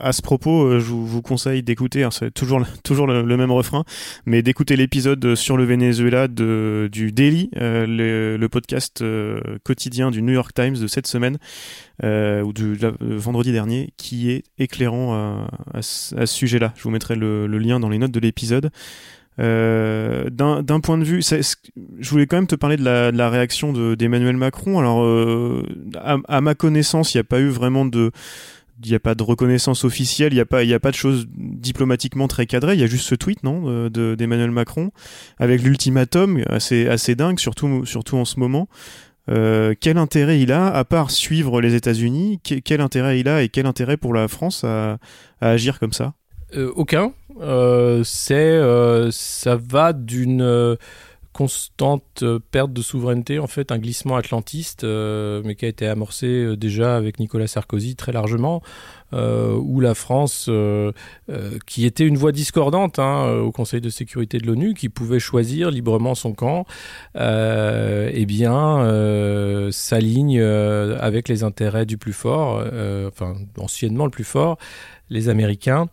À 0.00 0.12
ce 0.12 0.22
propos, 0.22 0.62
euh, 0.62 0.78
je 0.78 0.92
vous 0.92 1.22
conseille 1.22 1.64
d'écouter, 1.64 2.04
hein, 2.04 2.12
c'est 2.12 2.32
toujours, 2.32 2.64
toujours 2.84 3.08
le, 3.08 3.36
même 3.36 3.50
refrain, 3.50 3.82
mais 4.26 4.42
d'écouter 4.42 4.76
l'épisode 4.76 5.34
sur 5.34 5.56
le 5.56 5.64
Venezuela 5.64 6.28
de, 6.28 6.88
du 6.92 7.10
Daily, 7.10 7.50
euh, 7.56 8.38
le, 8.38 8.48
podcast 8.48 9.02
euh, 9.02 9.40
quotidien 9.64 10.12
du 10.12 10.22
New 10.22 10.32
York 10.32 10.54
Times 10.54 10.76
de 10.78 10.86
cette 10.86 11.08
semaine, 11.08 11.38
ou 12.04 12.52
du 12.52 12.78
vendredi 13.00 13.50
dernier, 13.50 13.92
qui 13.96 14.30
est 14.30 14.44
éclairant 14.58 15.48
à, 15.74 15.82
ce 15.82 16.26
sujet-là. 16.26 16.72
Je 16.76 16.84
vous 16.84 16.90
mettrai 16.90 17.16
le, 17.16 17.46
lien 17.48 17.80
dans 17.80 17.88
les 17.88 17.98
notes 17.98 18.12
de 18.12 18.20
l'épisode. 18.20 18.70
D'un 19.36 20.80
point 20.80 20.98
de 20.98 21.04
vue, 21.04 21.22
je 21.22 22.10
voulais 22.10 22.26
quand 22.26 22.36
même 22.36 22.46
te 22.46 22.54
parler 22.54 22.76
de 22.76 22.84
la, 22.84 23.10
de 23.10 23.18
la 23.18 23.28
réaction 23.28 23.72
d'Emmanuel 23.72 24.36
Macron. 24.36 24.78
Alors, 24.78 25.04
à, 25.96 26.18
à, 26.28 26.40
ma 26.40 26.54
connaissance, 26.54 27.14
il 27.14 27.16
n'y 27.16 27.22
a 27.22 27.24
pas 27.24 27.40
eu 27.40 27.48
vraiment 27.48 27.84
de 27.84 28.12
il 28.82 28.90
n'y 28.90 28.94
a 28.94 29.00
pas 29.00 29.14
de 29.14 29.22
reconnaissance 29.22 29.84
officielle, 29.84 30.32
il 30.32 30.36
n'y 30.36 30.40
a 30.40 30.46
pas, 30.46 30.60
a 30.60 30.78
pas 30.80 30.90
de 30.90 30.96
choses 30.96 31.26
diplomatiquement 31.36 32.28
très 32.28 32.46
cadrées. 32.46 32.74
Il 32.74 32.80
y 32.80 32.84
a 32.84 32.86
juste 32.86 33.06
ce 33.06 33.14
tweet, 33.14 33.42
non, 33.42 33.88
d'Emmanuel 33.88 34.50
Macron, 34.50 34.90
avec 35.38 35.62
l'ultimatum 35.62 36.42
assez, 36.48 36.86
assez 36.86 37.14
dingue, 37.14 37.38
surtout, 37.38 37.84
surtout 37.86 38.16
en 38.16 38.24
ce 38.24 38.38
moment. 38.38 38.68
Euh, 39.30 39.74
quel 39.78 39.98
intérêt 39.98 40.40
il 40.40 40.52
a, 40.52 40.68
à 40.68 40.84
part 40.84 41.10
suivre 41.10 41.60
les 41.60 41.74
États-Unis, 41.74 42.40
quel 42.42 42.80
intérêt 42.80 43.20
il 43.20 43.28
a 43.28 43.42
et 43.42 43.48
quel 43.48 43.66
intérêt 43.66 43.96
pour 43.96 44.14
la 44.14 44.28
France 44.28 44.64
à, 44.64 44.98
agir 45.40 45.78
comme 45.78 45.92
ça? 45.92 46.14
Euh, 46.54 46.72
Aucun. 46.76 47.12
Euh, 47.40 48.02
c'est, 48.04 48.34
euh, 48.34 49.10
ça 49.10 49.56
va 49.56 49.92
d'une 49.92 50.76
constante 51.38 52.24
euh, 52.24 52.40
perte 52.50 52.72
de 52.72 52.82
souveraineté, 52.82 53.38
en 53.38 53.46
fait, 53.46 53.70
un 53.70 53.78
glissement 53.78 54.16
atlantiste, 54.16 54.82
euh, 54.82 55.40
mais 55.44 55.54
qui 55.54 55.66
a 55.66 55.68
été 55.68 55.86
amorcé 55.86 56.26
euh, 56.26 56.56
déjà 56.56 56.96
avec 56.96 57.20
Nicolas 57.20 57.46
Sarkozy 57.46 57.94
très 57.94 58.10
largement, 58.10 58.60
où 59.12 59.80
la 59.80 59.94
France, 59.94 60.50
qui 61.64 61.86
était 61.86 62.04
une 62.04 62.18
voix 62.18 62.30
discordante 62.30 62.98
hein, 62.98 63.38
au 63.38 63.52
Conseil 63.52 63.80
de 63.80 63.88
sécurité 63.88 64.36
de 64.36 64.46
l'ONU, 64.46 64.74
qui 64.74 64.90
pouvait 64.90 65.18
choisir 65.18 65.70
librement 65.70 66.14
son 66.14 66.34
camp, 66.34 66.66
eh 67.14 68.26
bien, 68.26 69.70
s'aligne 69.72 70.42
avec 70.42 71.28
les 71.28 71.42
intérêts 71.42 71.86
du 71.86 71.96
plus 71.96 72.12
fort, 72.12 72.62
enfin, 73.06 73.36
anciennement 73.56 74.04
le 74.04 74.10
plus 74.10 74.24
fort, 74.24 74.58
les 75.08 75.30
Américains. 75.30 75.88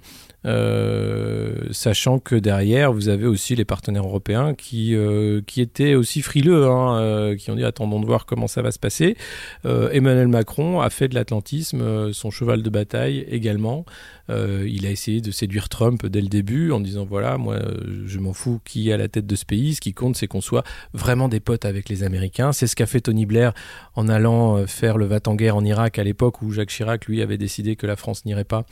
Euh, 0.45 1.53
sachant 1.71 2.19
que 2.19 2.35
derrière, 2.35 2.93
vous 2.93 3.09
avez 3.09 3.25
aussi 3.25 3.55
les 3.55 3.65
partenaires 3.65 4.05
européens 4.05 4.53
qui, 4.53 4.95
euh, 4.95 5.41
qui 5.45 5.61
étaient 5.61 5.95
aussi 5.95 6.21
frileux, 6.21 6.67
hein, 6.67 6.99
euh, 6.99 7.35
qui 7.35 7.51
ont 7.51 7.55
dit 7.55 7.63
attendons 7.63 7.99
de 7.99 8.05
voir 8.05 8.25
comment 8.25 8.47
ça 8.47 8.61
va 8.61 8.71
se 8.71 8.79
passer. 8.79 9.17
Emmanuel 9.63 10.27
Macron 10.27 10.81
a 10.81 10.89
fait 10.89 11.07
de 11.07 11.15
l'atlantisme 11.15 12.13
son 12.13 12.31
cheval 12.31 12.61
de 12.61 12.69
bataille 12.69 13.25
également. 13.29 13.85
Il 14.29 14.85
a 14.85 14.91
essayé 14.91 15.21
de 15.21 15.31
séduire 15.31 15.69
Trump 15.69 16.05
dès 16.05 16.21
le 16.21 16.27
début 16.27 16.71
en 16.71 16.79
disant 16.79 17.05
voilà, 17.05 17.37
moi 17.37 17.59
je 18.05 18.19
m'en 18.19 18.33
fous 18.33 18.59
qui 18.65 18.89
est 18.89 18.93
à 18.93 18.97
la 18.97 19.07
tête 19.07 19.27
de 19.27 19.35
ce 19.35 19.45
pays, 19.45 19.75
ce 19.75 19.81
qui 19.81 19.93
compte 19.93 20.15
c'est 20.15 20.27
qu'on 20.27 20.41
soit 20.41 20.63
vraiment 20.93 21.29
des 21.29 21.39
potes 21.39 21.65
avec 21.65 21.89
les 21.89 22.03
Américains. 22.03 22.51
C'est 22.51 22.67
ce 22.67 22.75
qu'a 22.75 22.85
fait 22.85 23.01
Tony 23.01 23.25
Blair 23.25 23.53
en 23.95 24.09
allant 24.09 24.65
faire 24.67 24.97
le 24.97 25.05
va-t-en-guerre 25.05 25.55
en 25.55 25.63
Irak 25.63 25.99
à 25.99 26.03
l'époque 26.03 26.41
où 26.41 26.51
Jacques 26.51 26.69
Chirac 26.69 27.05
lui 27.05 27.21
avait 27.21 27.37
décidé 27.37 27.75
que 27.75 27.87
la 27.87 27.95
France 27.95 28.25
n'irait 28.25 28.43
pas. 28.43 28.65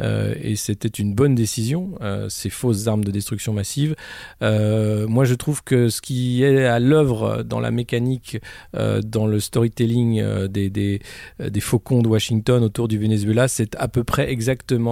et 0.00 0.56
c'était 0.56 0.88
une 0.88 1.14
bonne 1.14 1.34
décision, 1.34 1.94
euh, 2.00 2.28
ces 2.28 2.50
fausses 2.50 2.86
armes 2.86 3.04
de 3.04 3.10
destruction 3.10 3.52
massive. 3.52 3.94
Euh, 4.42 5.06
moi, 5.06 5.24
je 5.24 5.34
trouve 5.34 5.62
que 5.62 5.88
ce 5.88 6.00
qui 6.00 6.42
est 6.42 6.64
à 6.64 6.78
l'œuvre 6.78 7.42
dans 7.42 7.60
la 7.60 7.70
mécanique, 7.70 8.38
euh, 8.74 9.00
dans 9.00 9.26
le 9.26 9.40
storytelling 9.40 10.22
des, 10.48 10.70
des, 10.70 11.00
des, 11.38 11.60
faucons 11.60 12.02
de 12.02 12.08
Washington 12.08 12.62
autour 12.62 12.88
du 12.88 12.98
Venezuela, 12.98 13.48
c'est 13.48 13.74
à 13.76 13.88
peu 13.88 14.04
près 14.04 14.30
exactement 14.30 14.85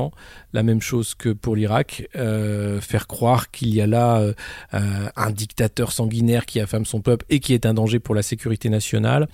la 0.52 0.62
même 0.62 0.80
chose 0.80 1.14
que 1.14 1.30
pour 1.30 1.56
l'Irak. 1.56 2.08
faire 2.80 3.06
croire 3.06 3.50
qu'il 3.50 3.74
y 3.74 3.80
a 3.80 3.86
là 3.86 4.22
un 4.72 5.30
dictateur 5.30 5.92
sanguinaire 5.92 6.46
qui 6.46 6.60
affame 6.60 6.84
son 6.84 7.00
peuple 7.00 7.24
et 7.30 7.40
qui 7.40 7.54
est 7.54 7.66
un 7.66 7.74
danger 7.74 7.98
pour 7.98 8.14
la 8.14 8.22
sécurité 8.22 8.68
nationale, 8.68 9.28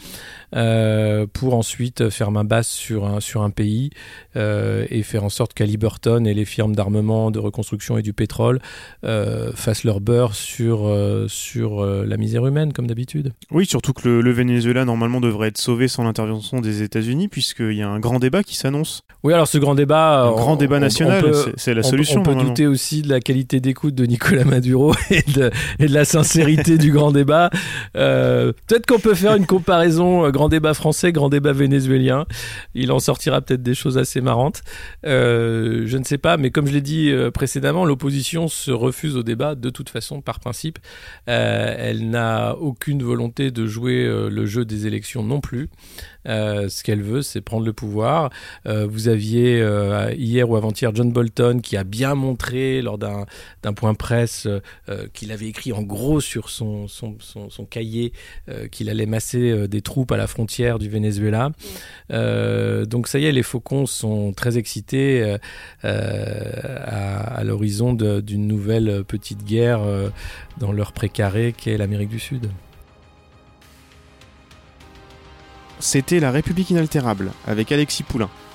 pour 0.53 1.55
ensuite 1.55 2.11
faire 2.11 2.31
main 2.31 2.44
basse 2.44 2.68
sur 2.68 3.07
un, 3.07 3.20
sur 3.20 3.42
un 3.42 3.51
pays 3.51 3.90
et 4.35 5.03
faire 5.03 5.25
en 5.25 5.29
sorte 5.29 5.55
qu'à 5.55 5.66
Liberton 5.66 6.25
et 6.25 6.35
les 6.35 6.44
firmes 6.44 6.75
d'armement, 6.75 7.31
de 7.31 7.38
reconstruction 7.38 7.99
et 7.99 8.03
du 8.03 8.12
pétrole 8.12 8.61
euh, 9.05 9.53
fassent 9.55 9.85
leur 9.85 10.01
beurre 10.01 10.35
sur, 10.35 10.87
euh, 10.87 11.27
sur 11.29 11.83
euh, 11.83 12.05
la 12.07 12.16
misère 12.16 12.46
humaine, 12.46 12.73
comme 12.73 12.87
d'habitude. 12.87 13.33
Oui, 13.51 13.66
surtout 13.66 13.92
que 13.92 14.09
le, 14.09 14.31
Venezuela, 14.31 14.85
normalement, 14.85 15.20
devrait 15.20 15.49
être 15.49 15.59
sauvé 15.59 15.88
sans 15.88 16.05
l'intervention 16.05 16.61
des 16.61 16.83
États-Unis, 16.83 17.29
puisqu'il 17.29 17.73
y 17.73 17.83
a 17.83 17.88
un 17.88 18.01
grand 18.01 18.18
débat 18.18 18.42
qui 18.42 18.57
s'annonce. 18.57 19.03
Oui, 19.23 19.33
alors 19.33 19.49
ce 19.49 19.59
grand 19.59 19.75
débat... 19.75 20.25
Un 20.25 20.33
grand 20.33 20.50
débat 20.57 20.81
national, 20.81 21.25
c'est 21.57 21.75
la 21.75 21.83
solution. 21.83 22.21
On, 22.21 22.23
peut 22.23 22.35
douter 22.35 22.67
aussi 22.67 23.03
de 23.03 23.09
la 23.09 23.21
qualité 23.21 23.61
d'écoute 23.61 23.95
de 23.95 24.05
Nicolas 24.05 24.45
Maduro 24.45 24.95
et 25.11 25.23
de, 25.23 25.51
et 25.79 25.87
de 25.87 25.95
la 25.95 26.05
sincérité 26.05 26.79
du 26.79 26.93
grand 26.93 27.13
débat. 27.13 27.51
peut-être 27.95 28.87
qu'on 28.87 28.99
peut 28.99 29.15
faire 29.15 29.35
une 29.35 29.47
comparaison 29.47 30.29
grand 30.31 30.49
débat 30.49 30.75
français, 30.75 31.13
grand 31.13 31.29
débat 31.29 31.53
vénézuélien. 31.53 32.27
Il 32.75 32.93
en 32.93 32.99
sortira 32.99 33.41
peut-être 33.41 33.63
des 33.63 33.75
choses 33.75 33.99
assez 33.99 34.21
marrantes. 34.21 34.63
je 35.05 35.97
ne 35.97 36.05
sais 36.05 36.19
pas, 36.19 36.37
mais 36.37 36.51
comme 36.51 36.67
je 36.67 36.73
l'ai 36.73 36.81
dit 36.81 37.11
euh, 37.11 37.31
précédemment, 37.31 37.85
l'opposition 37.85 38.49
se 38.49 38.71
refuse 38.71 39.17
au 39.17 39.23
débat 39.23 39.55
de 39.55 39.71
toute 39.71 39.89
façon 39.89 40.21
par 40.21 40.41
principe. 40.41 40.79
Euh, 41.29 41.75
elle 41.79 42.11
n'a 42.11 42.57
aucune 42.57 43.03
volonté 43.03 43.51
de 43.51 43.67
jouer 43.67 44.05
euh, 44.05 44.29
le 44.29 44.47
jeu 44.47 44.65
des 44.65 44.87
élections 44.87 45.23
non 45.23 45.41
plus. 45.41 45.69
Euh, 46.29 46.69
ce 46.69 46.83
qu'elle 46.83 47.03
veut, 47.03 47.23
c'est 47.23 47.41
prendre 47.41 47.65
le 47.65 47.73
pouvoir. 47.73 48.31
Euh, 48.67 48.87
vous 48.87 49.09
aviez 49.09 49.61
euh, 49.61 50.13
hier 50.40 50.48
ou 50.48 50.57
avant-hier 50.57 50.94
John 50.94 51.12
Bolton 51.12 51.61
qui 51.61 51.76
a 51.76 51.85
bien 51.85 52.14
montré 52.14 52.81
lors 52.81 52.96
d'un 52.98 53.26
point 53.74 53.94
presse 53.94 54.48
qu'il 55.12 55.33
avait 55.33 55.46
écrit 55.46 55.72
en 55.72 55.83
gros 55.83 56.20
sur 56.20 56.48
son, 56.48 56.88
son, 56.88 57.16
son, 57.20 57.64
cahier 57.66 58.12
qu'il 58.70 58.88
allait 58.88 59.07
masser 59.07 59.68
des 59.68 59.83
troupes 59.83 60.12
à 60.12 60.16
la 60.16 60.26
frontière 60.26 60.79
du 60.79 60.88
Venezuela. 60.88 61.50
donc 62.09 63.09
ça 63.09 63.18
y 63.18 63.26
est, 63.26 63.33
les 63.33 63.42
faucons 63.42 63.85
sont 63.85 64.33
très 64.33 64.57
excités 64.57 65.37
à, 65.83 67.37
à 67.37 67.44
l'horizon 67.44 67.92
d'une 67.92 68.46
nouvelle 68.46 69.05
petite 69.05 69.44
guerre 69.44 69.81
dans 70.59 70.72
leur 70.72 70.92
précaré 70.92 71.55
qu'est 71.57 71.76
l'Amérique 71.76 72.09
du 72.09 72.18
Sud. 72.18 72.48
C'était 75.81 76.20
La 76.20 76.31
République 76.31 76.70
inaltérable 76.70 77.33
avec 77.46 77.72
Alexis 77.72 78.03
Poulain, 78.03 78.29